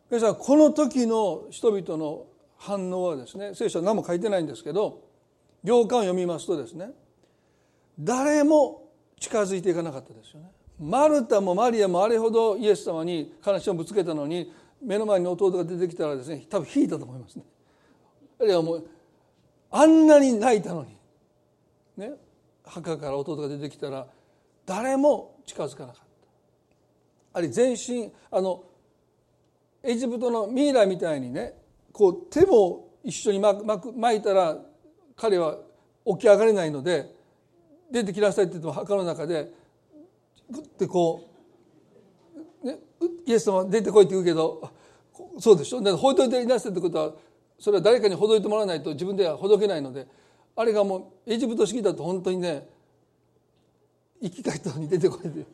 [0.10, 2.26] 皆さんこの時の人々の
[2.58, 5.02] 反応はですね聖書は何も書いてないんですけど
[5.64, 6.92] 行間を読みますとですね
[8.00, 8.90] 誰も
[9.20, 10.52] 近づいていかなかったですよね。
[10.80, 17.44] マルタもマリアもあれほどイエス様に悲しみをぶつけたのに目の前に弟が出てきたらですね多分引いたと思いますね。
[18.40, 18.88] あるいはもう
[19.72, 20.96] あんなに泣いたのに
[21.98, 22.12] ね
[22.64, 24.06] 墓から弟が出てきたら
[24.66, 26.07] 誰も近づかなかった。
[27.38, 28.64] あるいは全身あの
[29.84, 31.54] エジプトのミイラみたいにね
[31.94, 34.58] こう手も一緒に巻く巻いたら
[35.16, 35.58] 彼は
[36.08, 37.14] 起き上がれないので
[37.92, 39.52] 出てきなさいって言っても墓の中で
[40.50, 41.30] グッてこ
[42.64, 42.80] う、ね、
[43.28, 44.72] イエス様出てこいって言うけど
[45.40, 45.78] そうでしょ？
[45.78, 47.14] だからほどいていなさいってことは
[47.60, 50.08] それは誰かにほどいてもらわないと自分ではほどけないので
[50.56, 52.68] あれがもうエジプト式だと本当にね
[54.24, 55.46] 生き返ったのに出てこいって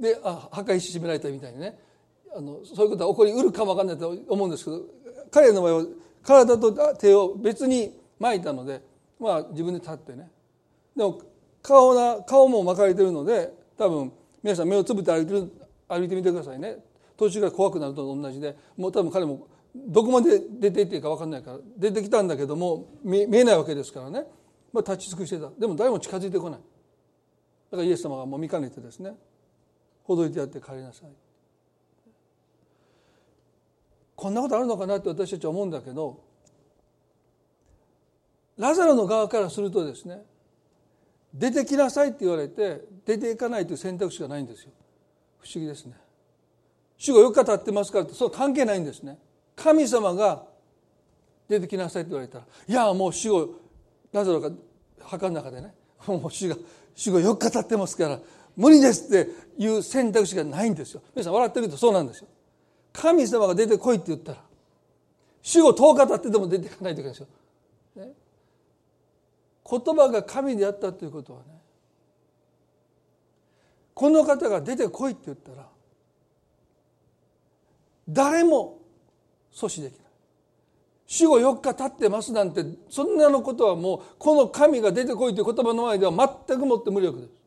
[0.00, 1.78] であ墓石締められたみたいにね。
[2.34, 4.82] あのそういうことは起こりうるかもわかんないと思うんですけど
[5.32, 5.86] 彼の場合は
[6.22, 8.82] 体と手を別に巻いたので
[9.18, 10.30] まあ自分で立ってね。
[10.96, 11.20] でも
[11.62, 15.52] 顔な顔も巻かれてるので多分皆さん目をつぶって歩いてる
[15.88, 16.78] 歩いてみてくださいね。
[17.16, 24.24] 途中から怖くなると同じでもう多分彼もどこまで出ていっていいか分かんないから出てきたんだけども見えないわけですからね、
[24.72, 25.50] まあ、立ち尽くしてた。
[25.58, 26.60] でも誰も近づいてこない。
[27.70, 29.14] だからイエス様がもう見かねてですね。
[30.10, 31.10] ほどいてやって帰りなさい。
[34.16, 36.20] こんなことあるのかなって私たちは思うんだけど
[38.58, 40.22] ラザロの側からするとですね
[41.32, 44.72] 出てきなさいって言われて出ていかないという選択肢がないんですよ。
[45.38, 45.94] 不思議ですね。
[46.98, 49.16] 主が4日経ってますからってそう関係ないんですね。
[49.54, 50.44] 神様が
[51.48, 53.50] 出てきなさいって言われたらいやもう主を
[54.12, 54.50] ラザロが
[55.02, 55.72] 墓の中でね
[56.04, 56.56] もう主が
[56.96, 58.20] 主が4日経ってますから
[58.60, 61.02] 無理ですっていう選択肢がないんですよ。
[61.14, 62.28] 皆さん笑ってるけどそうなんですよ。
[62.92, 64.38] 神様が出てこいって言ったら
[65.40, 67.26] 主が10日経ってても出ていかないといけないんで
[67.94, 68.12] すよ、ね、
[69.70, 71.44] 言葉が神であったということはね
[73.94, 75.66] この方が出てこいって言ったら
[78.08, 78.78] 誰も
[79.54, 80.02] 阻止できない。
[81.06, 86.12] 死後4日経ってますなんてそんなのことはもうこの神が出てこいという言葉の前では
[86.46, 87.39] 全くもって無力です。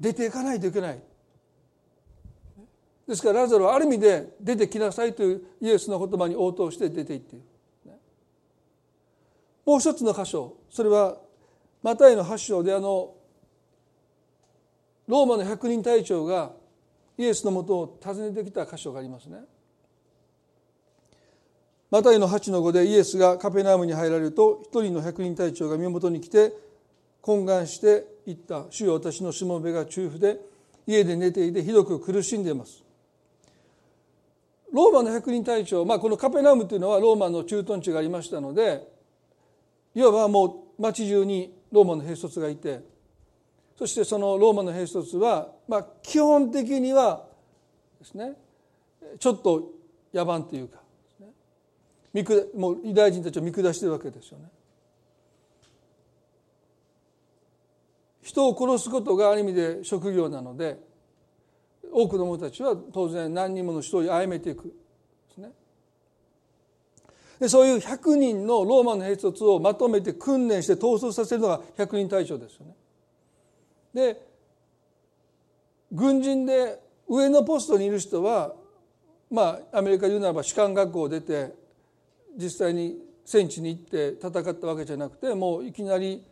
[0.00, 1.02] 出ていかないといけない。
[3.06, 7.44] ですからラザロはある意味で出てきなさいというイエスの言葉に応答して出て行っている。
[9.66, 10.56] もう一つの箇所。
[10.70, 11.18] それは
[11.82, 13.14] マタイの8章であの
[15.06, 16.52] ローマの百人隊長が
[17.18, 19.40] イエスのもとを訪ねてきた箇所がありますね。
[21.90, 26.52] マタイの8の5でイエスがカペナームに入られると一人の百人隊長が身元に来て
[27.22, 30.40] 懇願して言った「主よ私のしもべが中腹で
[30.86, 32.82] 家で寝ていてひどく苦しんでいます」
[34.72, 38.86] ローマの百人隊長、まあ、このカペナームというのはローマの駐屯地がありましたので
[39.94, 42.80] いわばもう町中にローマの兵卒がいて
[43.76, 47.26] そしてそのローマの兵卒は、まあ、基本的には
[47.98, 48.34] ですね
[49.18, 49.72] ちょっと
[50.14, 50.80] 野蛮というか、
[51.18, 54.44] ね、もうユダヤ人たちを見下してるわけですよね。
[58.22, 60.78] 人を殺すことがある意味で職業なので
[61.92, 65.50] 多くの者たちは当然何人もの人を殺めていくですね。
[67.40, 72.74] でそういう100人のローマの兵卒をまとめて訓練して逃走させるのが100人隊長ですよね。
[73.94, 74.30] で
[75.92, 78.54] 軍人で上のポストにいる人は
[79.30, 81.52] まあアメリカで言うならば士官学校を出て
[82.36, 86.24] 実際に戦地に行って戦ったわけじゃなくてもういきなり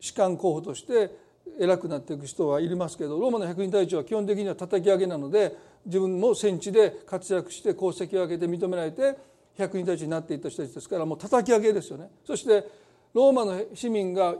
[0.00, 1.23] 士官候補として
[1.58, 9.16] 偉くなっていく人はいりますけどローマの百人隊長は基本的には叩き上げなので自分も戦地で活躍して功績を上げて認められて
[9.56, 12.10] 百人隊長になっていった人たちですからもう叩き上げですよね。
[12.24, 12.66] そして
[13.12, 14.34] ローマの市民が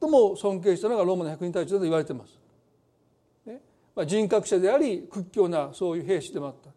[0.00, 2.38] 最も尊敬したのがローマの百人隊長だと言われています。
[3.46, 3.60] ね
[3.96, 6.70] まあ、人格者であり屈強なそういう兵士でもあった。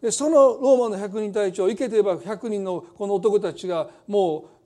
[0.00, 4.56] でそのローマの百人隊長生けていば100人のこの男たちがもう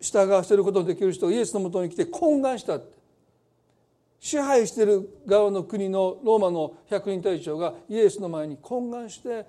[0.00, 2.95] 従わせることのできる人がイエスのもとに来て懇願したって
[4.26, 9.46] 支配している側の国のローマの百人隊長がイエスの前に懇願して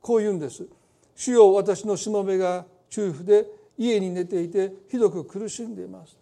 [0.00, 0.66] こう言うんです
[1.14, 3.46] 「主よ私のしもべが中腹で
[3.78, 6.18] 家に寝ていてひどく苦しんでいます」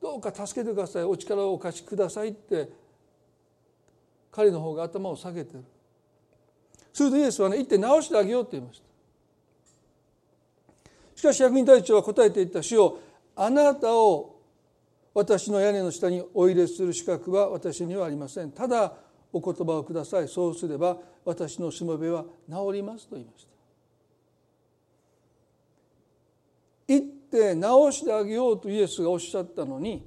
[0.00, 1.02] どうか助けてください。
[1.02, 2.70] お力をお貸しくださいって
[4.30, 5.64] 彼の方が頭を下げてる。
[6.92, 8.86] するとイエスはね行って直してあげようって言いました。
[11.16, 12.62] しかし役人隊長は答えていった。
[12.62, 12.98] 主よ
[13.34, 14.35] あなたを
[15.16, 18.52] 私の屋根の下にお入れする資格は私にはありません。
[18.52, 18.92] ただ
[19.32, 20.28] お言葉をください。
[20.28, 23.50] そうすれば私のしもべは治りますと言いました。
[26.92, 30.06] 行って直してあげようとイエスがおっしゃったのに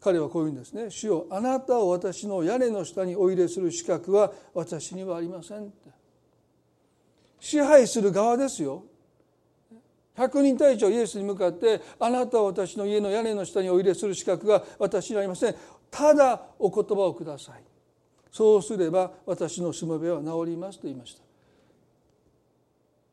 [0.00, 5.90] 彼はこう言うんですね「主よあなたを私の屋根の下にお入れする資格は私にはありません」って。
[7.38, 8.84] 支配する側ですよ。
[10.18, 15.54] 百人隊長イエスに向かって「あなたは私の家の屋根の下にお入れする資格が私にありません」
[15.90, 17.62] ただお言葉をください。
[18.30, 21.22] そうすれば私のしもべは治りますと言いました。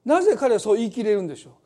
[0.04, 1.60] なぜ彼はそう言い切れるんでしょうか。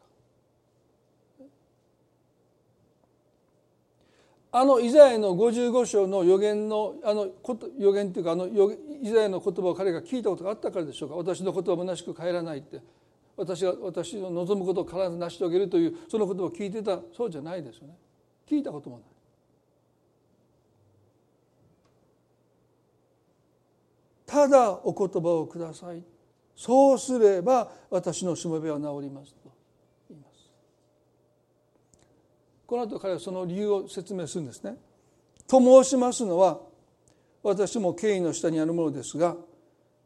[4.52, 7.28] あのイザヤの55章の予言のあの
[7.78, 11.16] 予言というかあのイザヤの言葉を彼が聞いたことがあったからでしょうか。
[11.16, 12.82] 私の言葉は虚しく帰らないって。
[13.40, 17.96] 私が私の望むことを必ず成し遂げるというその言葉を聞いてたそうじゃないですよね。
[18.46, 19.06] 聞いたこともない。
[24.26, 26.04] ただお言葉をください。
[26.54, 29.50] そうすれば私のしもべは治りますと
[30.10, 30.52] 言います。
[32.68, 34.76] この後彼はその理由を説明するんですね。
[35.48, 36.60] と申しますのは
[37.42, 39.38] 私も権威の下にあるものですが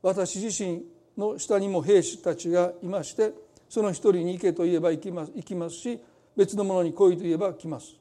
[0.03, 0.83] 私自身
[1.17, 3.31] の下にも兵士たちがいまして
[3.69, 5.99] その一人に行けと言えば行きます行きますし
[6.35, 7.95] 別の者に来いと言えば来ます。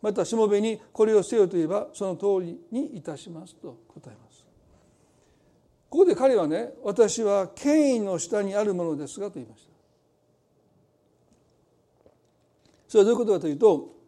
[0.00, 4.44] またしもべにこれをせよと言えばその通りにいたしますと答えます。
[5.90, 9.68] ここで彼はね私は権威の下にあるものですがと言いました。
[12.88, 13.98] それはどういうことかというと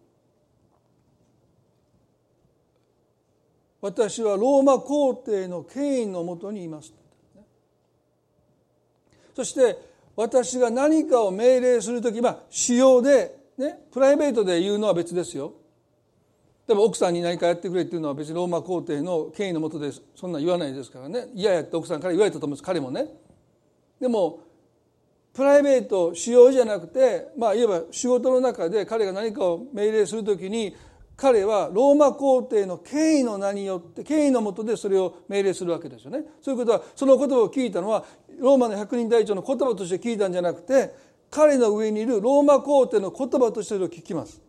[3.80, 6.92] 私はローマ皇帝の権威のもとにいます
[9.41, 9.78] そして
[10.16, 15.55] 私が何かを命令する時まあ主要で、ね、プライベートで言うのは別ですよ。
[16.68, 21.28] でも奥さんに何かやってくれっていうのは別にローマ皇帝の権威のもとでそんな言わないですからね。
[21.34, 23.07] 嫌やって奥さんから言われたと思うんです彼もね。
[23.99, 24.41] でも
[25.32, 30.76] プライベート主要じゃなくてまあいわば仕事の中で彼が何かを命令する時に
[31.21, 36.25] 彼はローマ皇帝の権威の名によって権威のもとでそれを命令するわけですよね。
[36.41, 38.07] そういうことはその言葉を聞いたのは
[38.39, 40.95] ローマの百人隊長の言葉として聞いたんじゃなくて
[41.31, 44.41] 彼の上にいるローマ皇帝の言葉としてそれを聞きます。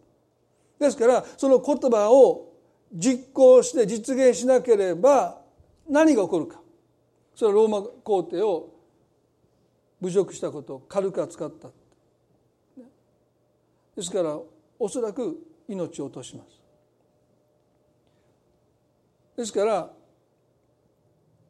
[0.80, 2.54] ですからその言葉を
[2.94, 5.42] 実行して実現しなければ
[5.90, 6.62] 何が起こるか
[7.36, 8.70] それはローマ皇帝を
[10.00, 11.70] 侮辱したことを軽く扱った
[13.96, 14.40] ですから
[14.80, 16.61] おそらく命を落とします
[19.42, 19.92] ですから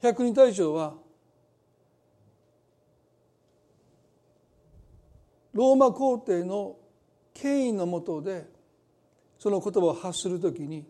[0.01, 0.93] 百人隊長は
[5.53, 6.77] ローマ皇帝の
[7.33, 8.47] 権威のもとで
[9.37, 10.87] その言葉を発するときに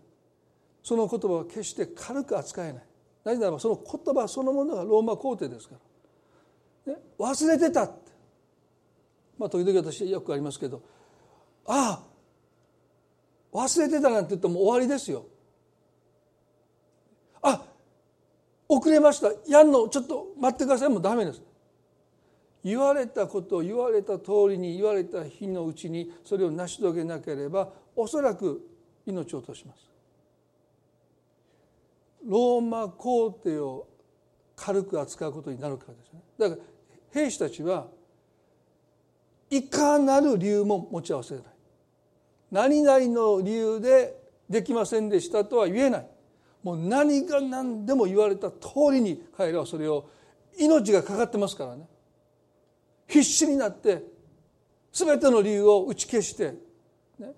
[0.83, 2.83] その言葉は決して軽く扱えない。
[3.23, 5.75] なぜならばその言葉そのものがローマ皇帝ですか
[6.85, 8.11] ら、ね、忘れてたって。
[9.39, 10.83] まあ時々私よくありますけど
[11.65, 15.25] ああ忘れてたなんて言っても終わりですよ。
[17.41, 17.65] あ
[18.69, 19.31] 遅れました。
[19.47, 20.89] やんのちょっと待ってください。
[20.89, 21.41] もうダメです。
[22.63, 28.61] 言われたことを言われた通りに言われた日のうちにそれを成し遂げなければおそらく
[29.05, 29.79] 命を落とします。
[32.23, 33.87] ローマ皇帝を
[34.55, 36.21] 軽く扱うことになるからですね。
[36.37, 36.61] だから
[37.11, 37.87] 兵士たちは
[39.49, 41.43] いかなる理由も持ち合わせない。
[42.51, 46.07] 何々の理由でできませんでしたとは言えない。
[46.63, 50.09] もう何が何でも言われた通りに彼らはそれを
[50.59, 51.87] 命がかかってますからね。
[53.07, 54.03] 必死になって
[54.93, 56.53] 全ての理由を打ち消して、
[57.19, 57.31] ね、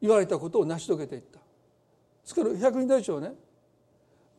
[0.00, 1.38] 言われたことを成し遂げていった。
[1.38, 1.44] で
[2.24, 3.32] すから百人隊長ね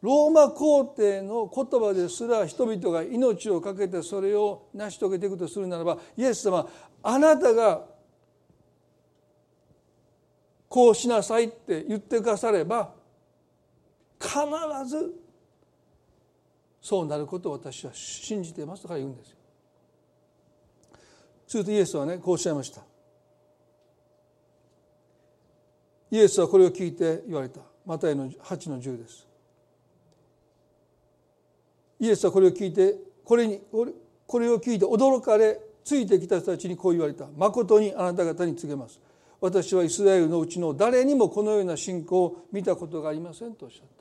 [0.01, 6.67] ローマ皇帝の言葉ですら人々が命を懸けてそれを成し遂げていくとするならばイエス様
[7.03, 7.85] あなたが
[10.67, 12.93] こうしなさいって言ってくだされば
[14.21, 14.35] 必
[14.87, 15.13] ず
[16.81, 19.35] そうなることを私は信じていますとか言うんですよ。
[21.47, 22.81] するとイエスはねこうおっしゃいました。
[26.11, 27.61] イエスはこれを聞いて言われた。
[27.85, 29.27] マタイの8の10です。
[31.99, 37.27] イエスはこれを聞いてこれにこれを聞いて驚かれついてきた人たちにこう言われた。
[37.35, 38.99] 誠にあなた方に告げます。
[39.39, 44.00] 私はイスラエルのうちの誰にもこのような信仰を見たことがありませんとおっしゃった。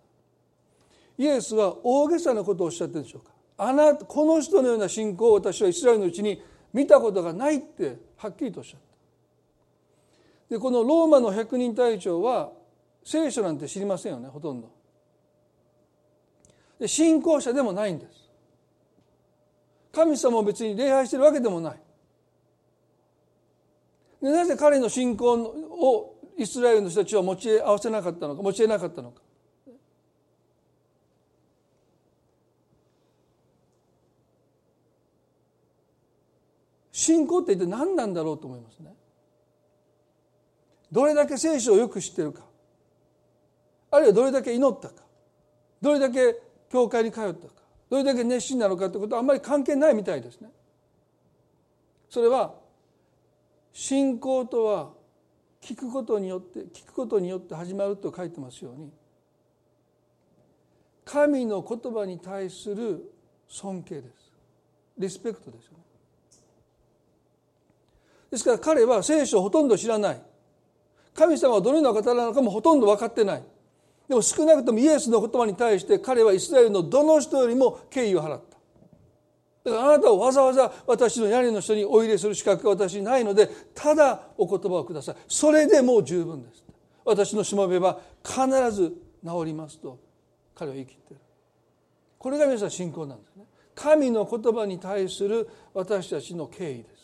[1.20, 3.32] イエスは大げさなことをおっしゃってるでしょうか。
[3.58, 6.42] あなたこの人のような信仰を私はイスラエルのうちに
[6.72, 8.80] 見たことがないってはっきりとおっしゃっ
[10.48, 10.54] た。
[10.54, 12.52] でこのローマの百人隊長は
[13.04, 14.72] 聖書なんて知りませんよねほとんど。
[16.78, 18.30] で信仰者でもないんです。
[19.92, 21.80] 神様を別に礼拝してるわけでもない。
[24.22, 29.20] でなぜ彼の信仰をイスラエルの人たちは持ち合わせなかったのか持ち得なかったのか。
[37.01, 38.94] 信仰って一体何なんだろうと思いますね。
[40.92, 42.42] どれだけ聖書をよく知ってるか。
[43.90, 44.96] あるいはどれだけ祈ったか。
[45.80, 46.36] どれだけ
[46.70, 47.55] 教会に通ったか。
[47.88, 50.51] どれだけ熱心なのかということはあんまり関係ないみたいですね。
[52.11, 52.55] それは
[53.72, 54.90] 信仰とは
[55.62, 58.92] 聞くことによって聞くことによって始まると書いてますように
[61.07, 63.11] 神の言葉に対する
[63.48, 64.32] 尊敬です。
[64.98, 65.89] リスペクトですよね。
[68.31, 70.22] ですから彼は聖書をほとんど知らない。
[71.14, 73.43] 神様はどのような方なのかもほとんど分かってない。
[74.09, 78.41] でも少なくともイエスの言葉に対して彼はイスラエルのどの人よりも敬意を払っ
[79.64, 79.70] た。
[79.70, 85.16] だからあなたをわざわざ私の屋根の人にお入れする資格が私にないのでただお言葉をください。
[85.28, 86.64] それでもう十分です。
[87.05, 88.91] 私のしもべは必ず
[89.24, 89.99] 治りますと。
[90.55, 91.22] 彼は言い切っている。
[92.18, 93.45] これが皆さん信仰なんですね。
[93.74, 96.99] 神の言葉に対する私たちの敬意です。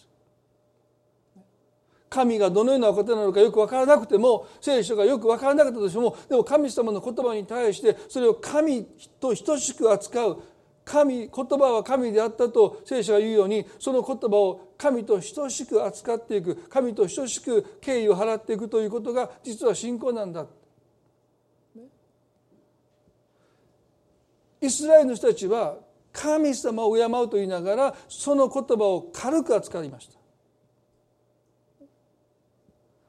[2.09, 8.84] 神がどのようなことなのかよく分からなくても聖書がよく分からなかったとしてもでも神様の言葉に対してそれを神
[9.20, 10.42] と等しく扱う
[10.84, 20.46] 神言葉は神であったと聖書が言うようにその言葉を神と等しく扱っていく神と等しく敬意を払っていくということが実は信仰なんだ。
[24.61, 25.76] イスラエルの人たちは
[26.12, 30.26] 神様を敬うと言いながらその言葉を軽く扱いました。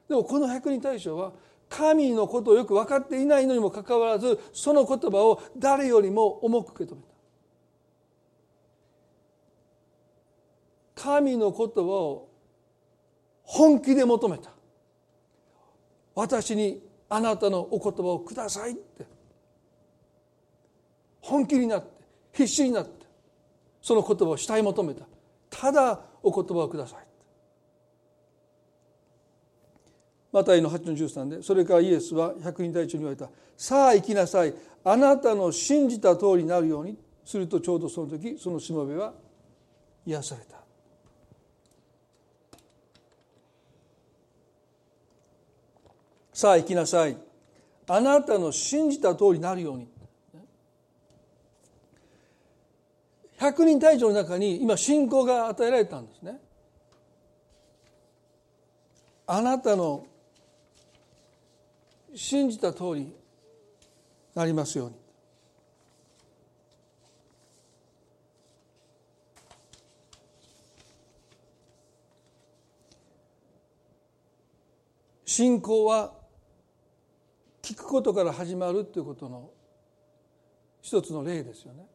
[0.08, 1.32] でもこの百人大将は
[1.68, 7.08] 神のことをよく分かっていないのにもかかわらずその言葉を誰よりも重く受け止めた。
[11.02, 12.28] 神の言葉を
[13.42, 14.50] 本気で求めた。
[16.14, 19.06] 私にあなたのお言葉をくださいって。
[21.20, 21.88] 本気になって
[22.32, 23.06] 必死になって
[23.82, 25.04] その言葉を慕い求めた。
[25.50, 27.07] ただお言葉をください。
[30.38, 33.28] マタイの8の13でそれからイエスは百人隊長に言われた
[33.58, 34.54] 「さあ行きなさい。
[34.84, 39.12] あなたの信じた通りになるように」するとちょうどその時そのしもべは
[40.06, 40.58] 癒された。
[46.32, 47.16] さあ行きなさい。
[47.88, 49.88] あなたの信じた通りになるように。
[53.38, 56.40] 百人隊長の中に今信仰が与えられたんですね。
[59.26, 60.06] あなたの
[62.20, 63.14] 信じた通り
[64.34, 64.96] なりますように
[75.24, 76.12] 信仰は
[77.62, 79.50] 聞くことから始まるということの
[80.82, 81.86] 一つの例ですよね。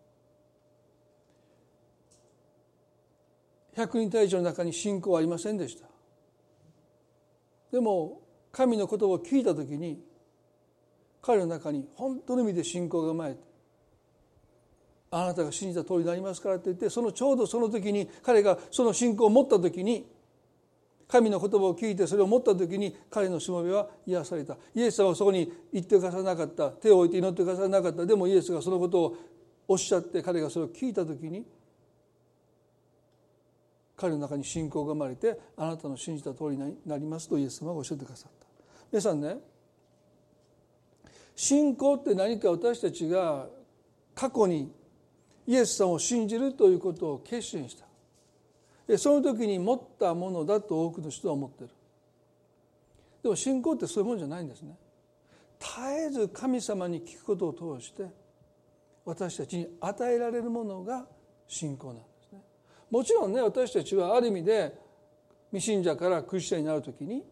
[3.75, 5.87] 百人隊長の中に信仰はありませんでした。
[7.73, 8.21] でも
[8.53, 10.12] 神の言葉を聞いた時に
[11.23, 13.39] 彼の中に本当の意味で信仰が生まれて
[15.09, 20.11] あなたが信じた通りになりますからって言ってそのちょうどその時に彼がその信仰を持った時に
[21.07, 24.57] 神の言葉を聞いてそれを持った時に彼のしもべは癒された。
[24.73, 28.05] イエス様はそこに行ってくださらなかった手を置いて祈ってくださらなかった。
[28.05, 29.17] でもイエスがそのことを
[29.67, 31.45] おっしゃって彼がそれを聞いた時に
[33.95, 38.47] 彼の中に信仰が生まれてあなたの信じた通りになりますとイエス様がおっしゃってくださった。
[38.91, 39.37] 皆さんね
[41.35, 43.47] 信仰って何か私たちが
[44.15, 44.71] 過去に
[45.47, 48.97] イエス様を信じるということを決心した。
[48.97, 51.69] その時に持ったものだと多くの人は思ってる。
[53.23, 54.77] でも信仰ってそういうものじゃないんですね。
[55.59, 55.71] 絶
[56.07, 58.03] えず神様に聞くことを通して
[59.05, 61.05] 私たちに与えられるものが
[61.47, 62.41] 信仰なんですね。
[62.91, 64.77] もちろんね私たちはある意味で
[65.51, 67.23] 未信者からクリスチャンになる時に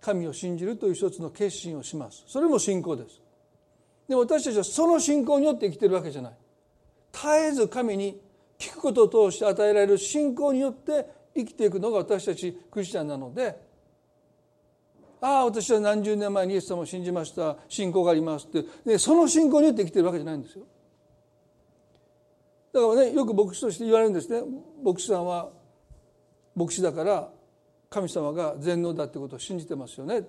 [0.00, 2.22] 神を信じるという一つの決心をします。
[2.26, 3.23] それも信仰です。
[4.08, 6.32] で私たちはその信仰によって生きてるわけじゃない。
[7.12, 8.20] 絶えず神に
[8.58, 13.72] 聞くことを通して与えられる信仰によって生きていくのが私たちクリスチャンなので。
[15.20, 17.56] ああ私は何十年前にイエス様を信じました。
[17.66, 18.62] 信仰がありますって。
[18.84, 20.66] でその信仰によって生きてるわけじゃないんですよ。
[22.74, 24.42] だからねよく牧師として言われるんですね。
[24.84, 25.48] 牧師さんは
[26.54, 27.30] 牧師だから
[27.88, 30.26] 神様が全能だってことを信じてますよね。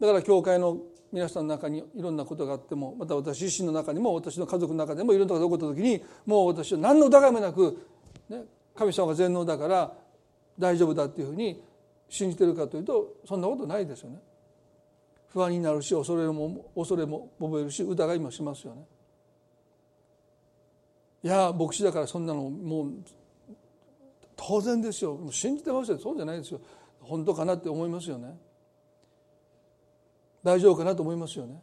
[0.00, 0.78] だから教会の
[1.16, 7.86] 皆さんの中にいろんなことがあってもまた私自身の中にも私の家族の中でもいろんなことが起こった時にもう私は何の疑いもなく、
[8.28, 8.42] ね、
[8.74, 9.94] 神様が全能だから
[10.58, 11.64] 大丈夫だっていうふうに
[12.10, 14.18] 信じてるかというとそんなことないですよね。
[15.28, 18.84] 不安になるし恐れも恐れも覚えるし疑いもしますよね。
[21.24, 22.92] いや牧師だからそんなのもう
[24.36, 26.60] 当然ですよ信じてますよそうじゃないですよ
[27.00, 28.36] 本当かなって思いますよね。
[30.46, 31.60] 大丈夫かなと思いますよね。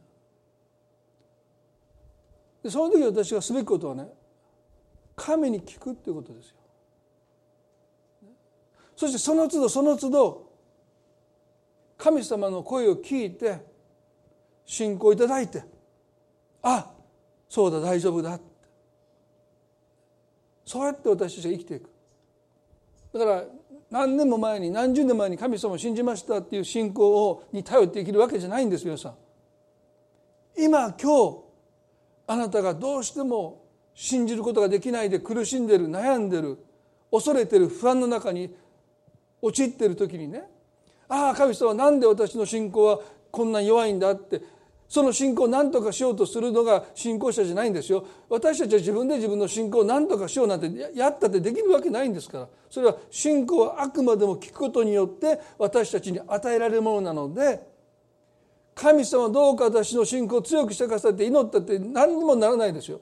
[2.62, 4.10] でその時私がすべきことはね
[5.16, 6.56] 神に聞くっていうことですよ。
[8.98, 10.52] そしてその都度その都度
[11.98, 13.66] 神様の声を聞いて
[14.66, 15.64] 信仰いただいて
[16.62, 16.92] あ
[17.48, 18.38] そうだ大丈夫だ
[20.66, 21.90] そうやって私たちが生きていく
[23.14, 23.44] だから
[23.94, 29.16] 何年も前に何十年前に神様を信じましたっていう信仰をに頼って生きるわけじゃないんです皆さん。
[30.58, 31.39] 今今日
[32.26, 33.62] あなたがどうしても
[33.94, 36.58] 信じることができないで苦しんでる悩んでる
[37.12, 38.56] 恐れてる不安の中に
[39.44, 40.46] 陥ってる時にね
[41.08, 44.41] ああ神様なんで私の信仰はこんな弱いんだって
[44.88, 48.06] その信仰を何とかしようとするのが信仰者じゃないんですよ。
[48.30, 52.48] 私たちは自分で自分の信仰を何とかしようなんてやったってできるわけないんですから。
[52.70, 57.68] それは信仰はあくまでも聞くことによって私たちに与えられるものなので
[58.76, 63.02] 神様どうか私の信仰を強くしてくださいって祈ったって何にもならないですよ。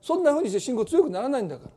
[0.00, 1.70] そんなふうにして信仰強くならないんだから。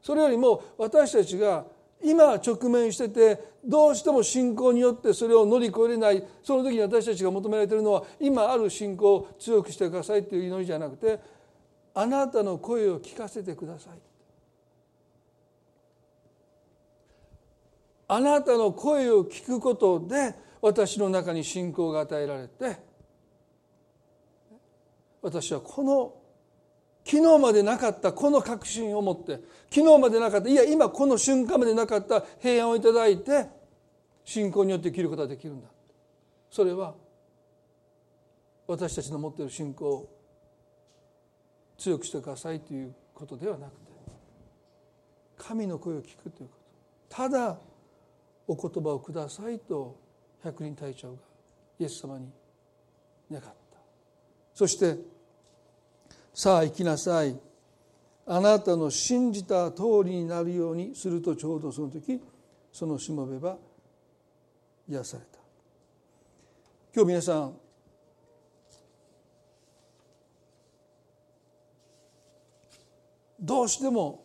[0.00, 1.64] それよりも私たちが
[2.04, 11.18] 今直面しててどうしても信仰によってそれを乗り越えれないその時に私たちが求められているのは今ある信仰を強くしてくださいっていう祈りじゃなくて
[11.94, 13.92] あなたの声を聞かせてください。
[18.06, 22.76] あなたの声を聞くことで私の中に信仰が与えられて
[25.22, 26.23] 私はこの
[27.04, 29.40] 昨日までなかったこの確信を持って
[29.70, 33.46] 昨日までなかったいや今この瞬間までなかった平安をいただいて
[34.24, 35.68] 信仰によって生きることができるんだ。
[36.50, 36.94] それは
[38.66, 40.08] 私たちの持っている信仰を
[41.76, 43.92] 強くしてくださいということではなくて
[45.36, 46.54] 神の声を聞くというこ
[47.10, 47.16] と。
[47.16, 47.58] ただ
[48.46, 49.98] お言葉をくださいと
[50.42, 51.18] 百人隊長が
[51.78, 52.30] イエス様に
[53.30, 53.50] 願った。
[54.54, 54.96] そして
[56.34, 57.38] さあ行きなさい。
[58.26, 62.20] あなたの信じた通りになるようにするとちょうどその時
[62.72, 63.56] そのしもべは
[64.88, 65.38] 癒された。
[66.94, 67.56] 今日皆さん
[73.40, 74.24] どうしても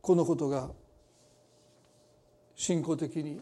[0.00, 0.70] このことが
[2.56, 3.40] 信仰的に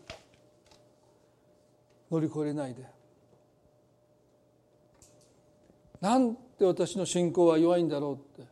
[2.10, 2.99] 乗り越えないで
[6.00, 8.50] なんて私の信仰は弱いんだろうって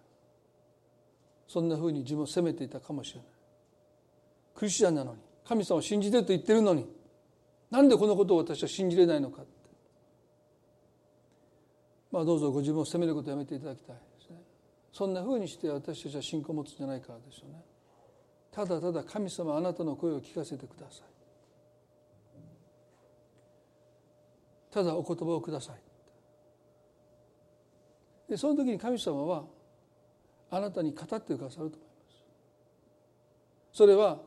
[1.47, 3.29] そんなふうに自分を責めていたかもしれない。
[4.55, 6.87] クリスチャンなのに神様を信じてると言ってるのに
[7.71, 9.53] なんでこのことを私は信じれないのかって。
[12.11, 14.37] まあどうぞご自分を責めることをやめていただきたいですね。
[14.93, 17.63] そんなふうにして私たちは信仰を持つんじゃないからですよね。
[18.51, 21.07] ただただ神様あなたの声を聞かせてください。
[24.71, 25.88] ただお言葉をください。
[28.29, 29.45] でその時に神様は
[30.51, 31.81] あなたに語ってくださると思いま
[33.73, 33.77] す。
[33.79, 34.19] それは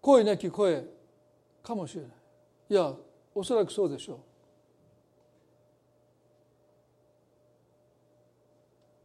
[0.00, 0.84] 声なき声
[1.62, 2.10] かもしれない。
[2.70, 2.92] いや
[3.34, 4.18] おそらくそうでしょう。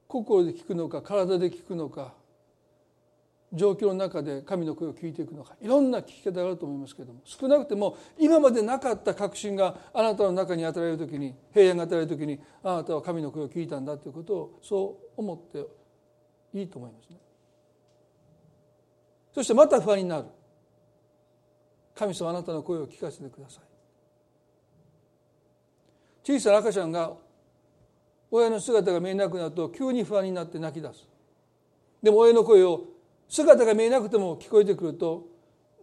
[0.08, 2.14] 心で聞くのか体で聞くのか
[3.52, 5.56] 状況の中で神の声を聞いていくのか。
[5.60, 15.66] いろんな聞き方があると思いますけれども少なくても今までなかった確信があなたの中に与えられる時に平安が与えられる時にあなたは神の声を聞いたんだということをそう思って
[16.58, 17.18] いいと思いますね。
[19.34, 20.26] そしてまた不安になる。
[21.96, 23.64] 神様あなたの声を聞かせてください。
[26.24, 27.14] 小さな赤ちゃんが
[28.32, 31.08] 親の姿が見えなくなると急に不安になって泣き出す。
[32.02, 32.84] でも親の声を
[33.30, 35.28] 姿が見えなくても聞こえてくると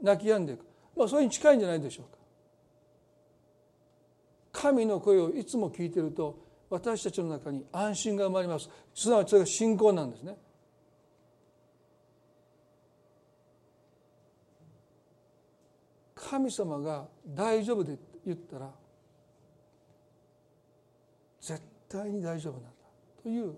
[0.03, 0.67] 泣き止んでいく、
[0.97, 2.17] まあ、それに近いんじゃないでしょうか。
[4.53, 8.69] 神の声をいつも聞いていると私たちの中に安心が生まれます。
[8.95, 10.37] すなわちそれが信仰なんですね。
[16.15, 18.71] 神様が大丈夫で言ったら
[21.41, 22.71] 絶対に大丈夫なんだ。
[23.23, 23.55] という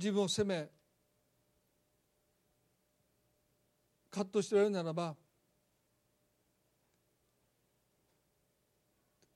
[0.00, 0.66] 自分を責め
[4.10, 5.14] 葛藤しておられるならば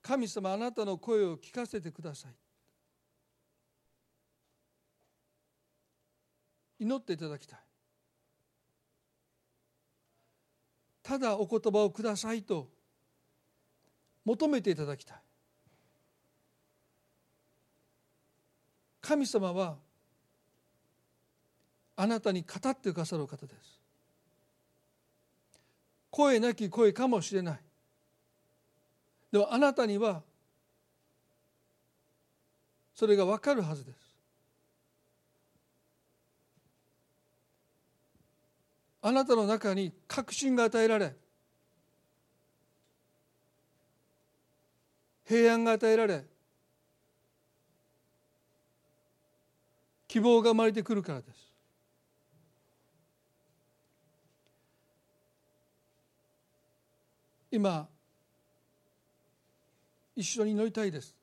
[0.01, 2.35] 神様あなたの声を聞かせてください。
[6.79, 7.59] 祈っていただきたい。
[11.03, 12.71] ただお言葉をくださいと
[14.25, 15.19] 求めていただきたい。
[19.03, 19.84] 神様は
[21.97, 23.81] あなたに語ってくださる方です。
[26.11, 27.61] 声なき声かもしれない。
[29.33, 30.23] でもあなたには
[32.95, 33.99] それが分かるはずです。
[39.03, 41.15] あなたの中に確信が与えられ
[45.27, 46.25] 平安が与えられ
[50.09, 51.54] 希望が生まれてくるからです。
[57.55, 57.89] 今
[60.17, 61.15] 一緒に祈りたいです。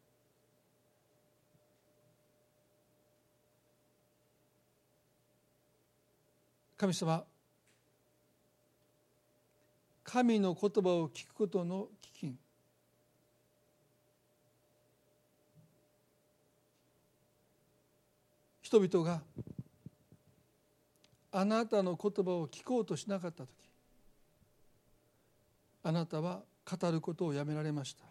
[6.77, 7.25] 神様
[10.05, 12.37] 神の言葉を聞くことの基金。
[18.61, 19.21] 人々が
[21.33, 23.60] あなたの言葉を聞こうとしなかった時
[25.83, 28.05] あなたは語ることをやめられました。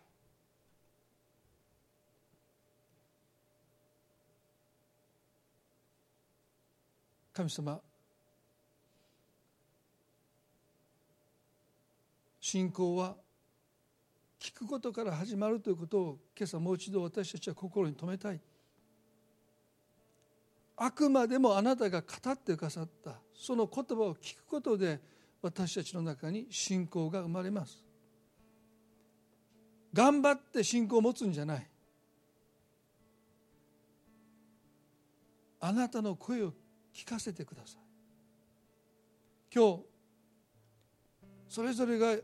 [7.33, 7.81] 神様
[12.41, 13.15] 信仰は
[14.41, 18.41] 聞くことから始まるということを今朝もう一度私たちは心に留めたい。
[20.77, 24.99] あくまでもあなたが語ってくださったその言葉を聞くことで
[25.43, 27.83] 私たちの中に信仰が生まれます。
[29.93, 31.67] 頑張って信仰を持つんじゃない。
[35.61, 36.53] あなたの声を
[36.95, 37.81] 聞かせてください。
[39.55, 39.83] 今日
[41.49, 42.17] それぞれが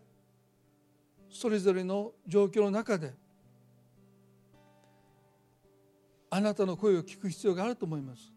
[1.28, 3.12] それぞれの状況の中で
[6.30, 8.35] あなたの声を聞く必要があると思います。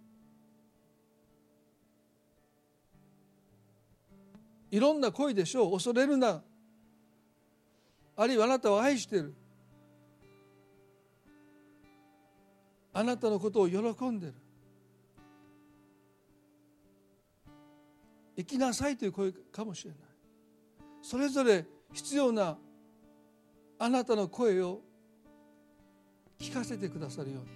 [4.72, 5.74] いろんな声でしょう。
[5.74, 6.42] 恐れるな。
[8.16, 9.34] あるいはあなたを愛している。
[12.94, 14.34] あなたのことを喜んでる。
[18.36, 20.00] 生きなさいという声かもしれない。
[21.02, 22.58] それぞれ必要な
[23.80, 24.82] あなたの声を
[26.40, 27.48] 聞かせてくださるように。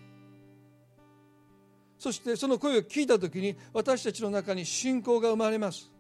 [2.00, 5.93] そしてその声を聞いた時に私たちの中に信仰が生まれます。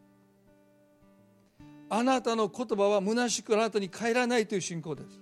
[1.95, 5.21] あなたの言葉は虚しくあなたに帰らないという信仰です。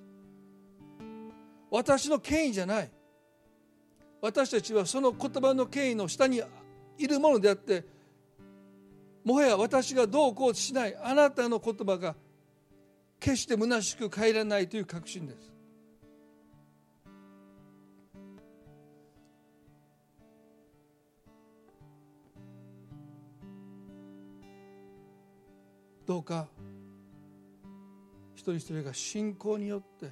[1.70, 2.90] 私の権威じゃない。
[4.22, 6.42] 私たちはその言葉の権威の下に
[6.98, 7.84] いるものであって
[9.26, 10.96] もはや私がどうこうしない。
[10.96, 12.16] あなたの言葉が
[13.20, 15.52] 決して虚しく帰らないという確信です。
[26.08, 26.48] どうか
[28.42, 30.10] 一人一人が信仰によって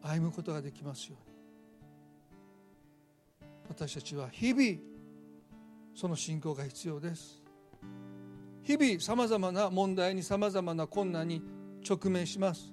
[0.00, 1.36] 歩むことができますように。
[3.68, 4.78] 私たちは日々
[5.92, 7.42] その信仰が必要です。
[8.62, 11.42] 日々さまざまな問題にさまざまな困難に
[11.84, 12.72] 直面します。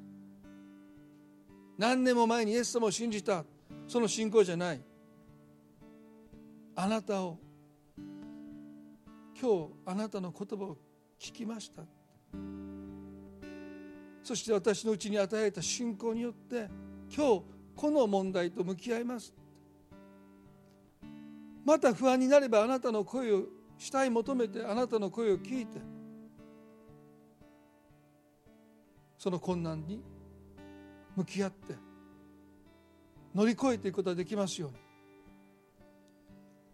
[1.76, 3.44] 何年も前にイエス様を信じた。
[3.88, 4.82] その信仰じゃない。
[6.76, 7.40] あなたを
[9.42, 10.78] 今日あなたの言葉を
[11.20, 11.82] 聞きました。
[14.30, 16.70] そして私のうちに与えられた信仰によって
[17.12, 17.44] 今日
[17.76, 19.34] この問題と向き合います。
[21.66, 23.46] また不安になればあなたの声を
[23.80, 25.82] 主体求めてあなたの声を聞いて
[29.18, 30.00] その困難に
[31.16, 31.74] 向き合って
[33.34, 34.78] 乗り越えていくことができますように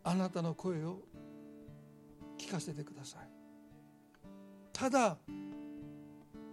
[0.04, 1.00] あなたの声を
[2.38, 3.30] 聞かせてください。
[4.74, 5.18] ただ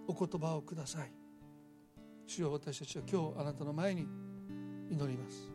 [0.07, 1.12] お言葉をください。
[2.26, 4.07] 主よ私たちは今日あなたの前に
[4.90, 5.53] 祈ります。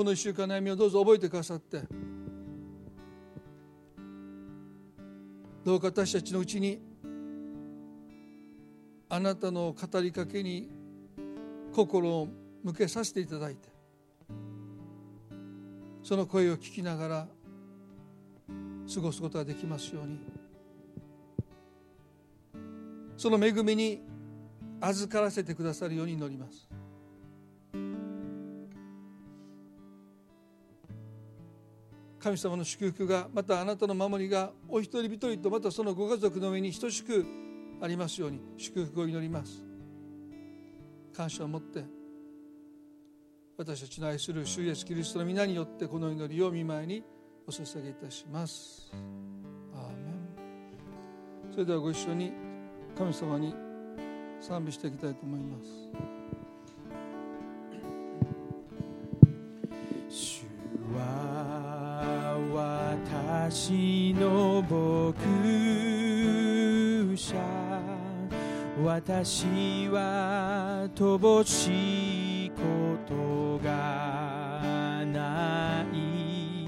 [0.00, 1.82] この1週間の悩みをどうぞ覚えてくださって
[5.62, 6.80] どうか私たちのうちに
[9.10, 10.70] あなたの語りかけに
[11.74, 12.28] 心を
[12.62, 13.68] 向けさせていただいて
[16.02, 17.28] その声を聞きながら
[18.94, 20.18] 過ごすことができますように
[23.20, 24.00] その恵みに
[24.80, 26.66] 預からせてくださるように祈ります。
[32.18, 37.26] 神様の祝福がまたあなたの守りがお一人一人とまたそのご家族の上に等しく
[37.82, 39.66] ありますように祝福を祈ります。
[41.14, 41.84] 感謝を持って
[43.58, 47.04] 私たちの愛する主イエスキリストの皆によってこの祈りを見舞いに
[47.46, 48.90] お捧げいたします。
[49.74, 50.10] アーメ
[51.50, 51.52] ン。
[51.52, 52.49] それではご一緒に。
[52.96, 53.54] 神様に
[54.40, 55.70] 賛美していきたいと思います。
[60.08, 60.44] 主
[60.94, 65.14] は私の牧
[67.16, 67.36] 者。
[68.82, 76.66] 私は乏しいことがない。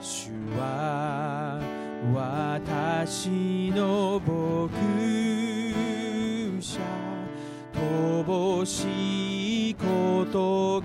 [0.00, 1.58] 主は
[2.14, 4.35] 私の牧者。
[8.66, 10.75] しいこと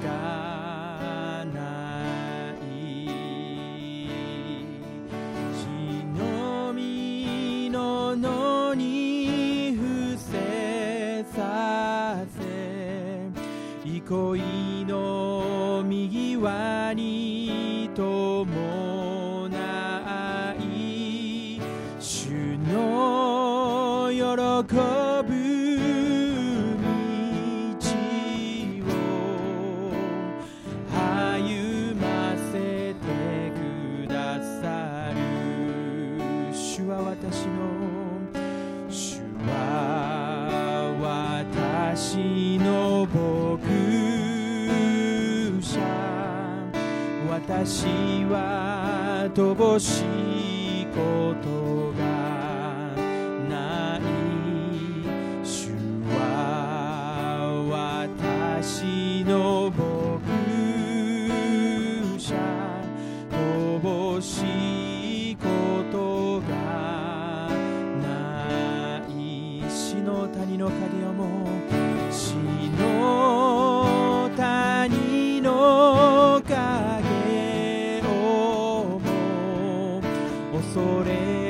[48.29, 50.20] は乏しい。
[80.73, 81.40] それ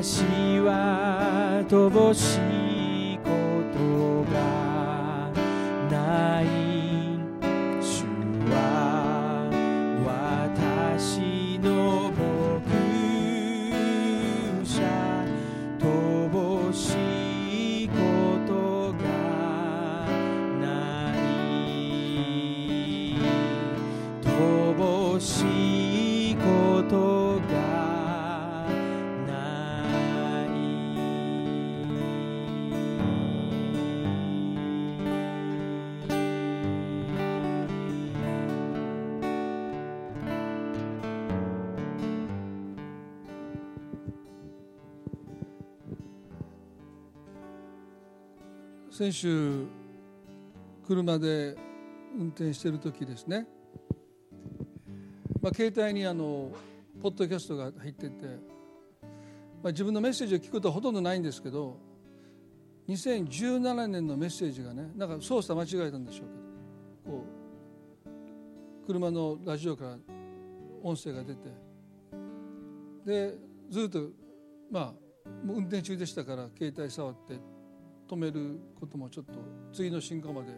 [0.00, 2.47] 私は乏しい。
[48.98, 49.64] 先週
[50.84, 51.56] 車で
[52.18, 53.46] 運転してる時ですね、
[55.40, 56.50] まあ、携帯にあの
[57.00, 58.26] ポッドキャストが入ってて、
[59.62, 61.78] まあ、自分のメッセージを聞くことはほとんどないんですけど
[62.88, 66.26] 2017年のメッセージがねなんか操作間違えたんでしょう
[67.04, 67.24] けどこ
[68.84, 69.96] う車のラジオから
[70.82, 71.40] 音声が出て
[73.06, 73.34] で
[73.70, 74.08] ずっと
[74.72, 74.92] まあ
[75.46, 77.57] 運転中でしたから携帯触って
[78.08, 79.32] 止めることもちょっと
[79.72, 80.48] 次の進行まで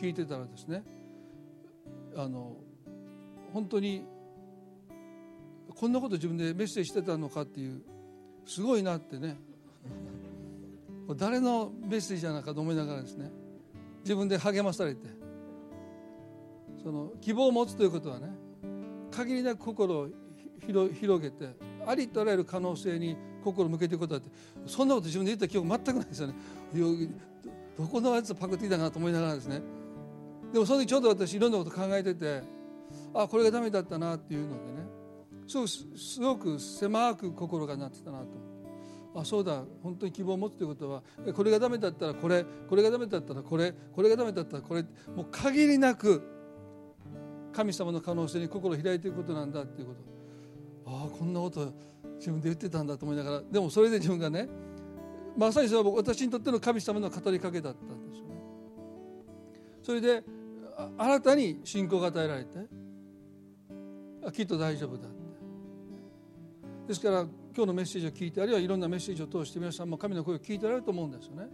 [0.00, 0.82] 聞いてたらですね
[2.16, 2.56] あの
[3.52, 4.04] 本当に
[5.74, 7.82] こんなこと自分でメッセージしてたのかっていう
[8.46, 9.36] すごいなってね。
[11.16, 13.30] 誰のメッセージじゃないかと思いながらですね
[14.02, 15.06] 自分で励まされて
[16.82, 18.30] その希望を持つということはね
[19.10, 20.08] 限りなく心を
[20.66, 21.54] 広げて
[21.86, 24.30] ありとあらゆる可能性に心を向けていくことだって。
[24.66, 26.34] そんなこと自分で言った記憶全くないですよね。
[27.76, 29.60] どこのやつパクっていたかなと思いながらですね。
[30.52, 32.42] でもその時ちょうど私いろんなこと考えてて
[33.12, 34.84] あこれがダメだったなっていうのでね。
[35.46, 38.26] すごくすごく狭く心がなってたなと。
[39.16, 41.02] あそうだ本当に希望を持つということは
[41.34, 44.82] これがダメだったらこれこれがダメだったらこれこれがダメだったらこれ
[45.14, 46.20] もう限りなく
[47.52, 50.13] 神様の可能性に心を開いていくことなんだっていうこと。
[50.86, 51.72] ああこんなこと
[52.18, 54.48] 自分で言ってたんだと思いながらでもそれで自分がね
[55.36, 58.34] まさにそれは私にとっての神様の語りかけだったんですよね。
[59.82, 60.22] それで
[60.96, 62.50] 新たに信仰が与えられて
[64.24, 65.24] あきっと大丈夫だって
[66.88, 71.48] ですから今日のメッセージを聞いてあるいはいろんなメッセージを通して皆さんも神の声を聞いておられると思うんですよね。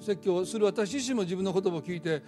[0.00, 2.22] 説教する私自身も自分の言葉を聞いて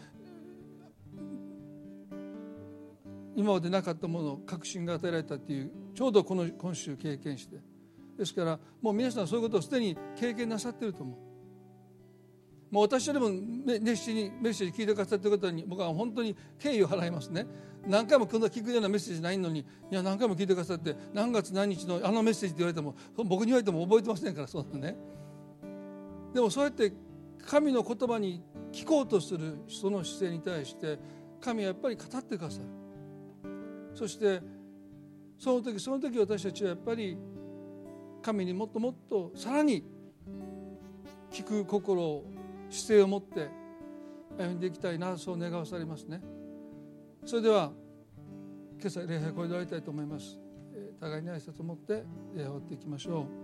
[3.34, 7.56] 今までなかったもの確信が与えられたっていうちょうどこの今週経験して。
[8.18, 11.32] ですからもう皆さんそういうことをすでに経験なさってると思う。
[12.72, 17.46] もう私よりも熱心にメッセージ聞いてくださってる方に僕は本当に敬意を払いますね。
[17.86, 24.96] 何回もこんな聞くようなメッセージないのにいや何回も聞いてくださって何月何日のあのメッセージって言われても僕に言われても覚えてませんからそうだね。
[26.32, 26.92] でもそうやって
[27.44, 30.98] 神の言葉に聞こうとするその姿勢に対して
[31.40, 32.81] 神はやっぱり語ってくださる。
[34.02, 34.42] そして
[35.38, 37.16] その時その時私たちはやっぱり
[38.20, 39.84] 神にもっともっとさらに
[41.30, 42.24] 聞く心を
[42.68, 43.48] 姿勢を持って
[44.36, 46.20] 歩んでいきたいなそう願わされますね。
[47.24, 47.70] それでは
[48.80, 50.36] 今朝礼拝これで終わりたいと思います。
[50.98, 52.02] 互いに挨拶を持って
[52.34, 53.41] 礼拝を終わっていきましょう。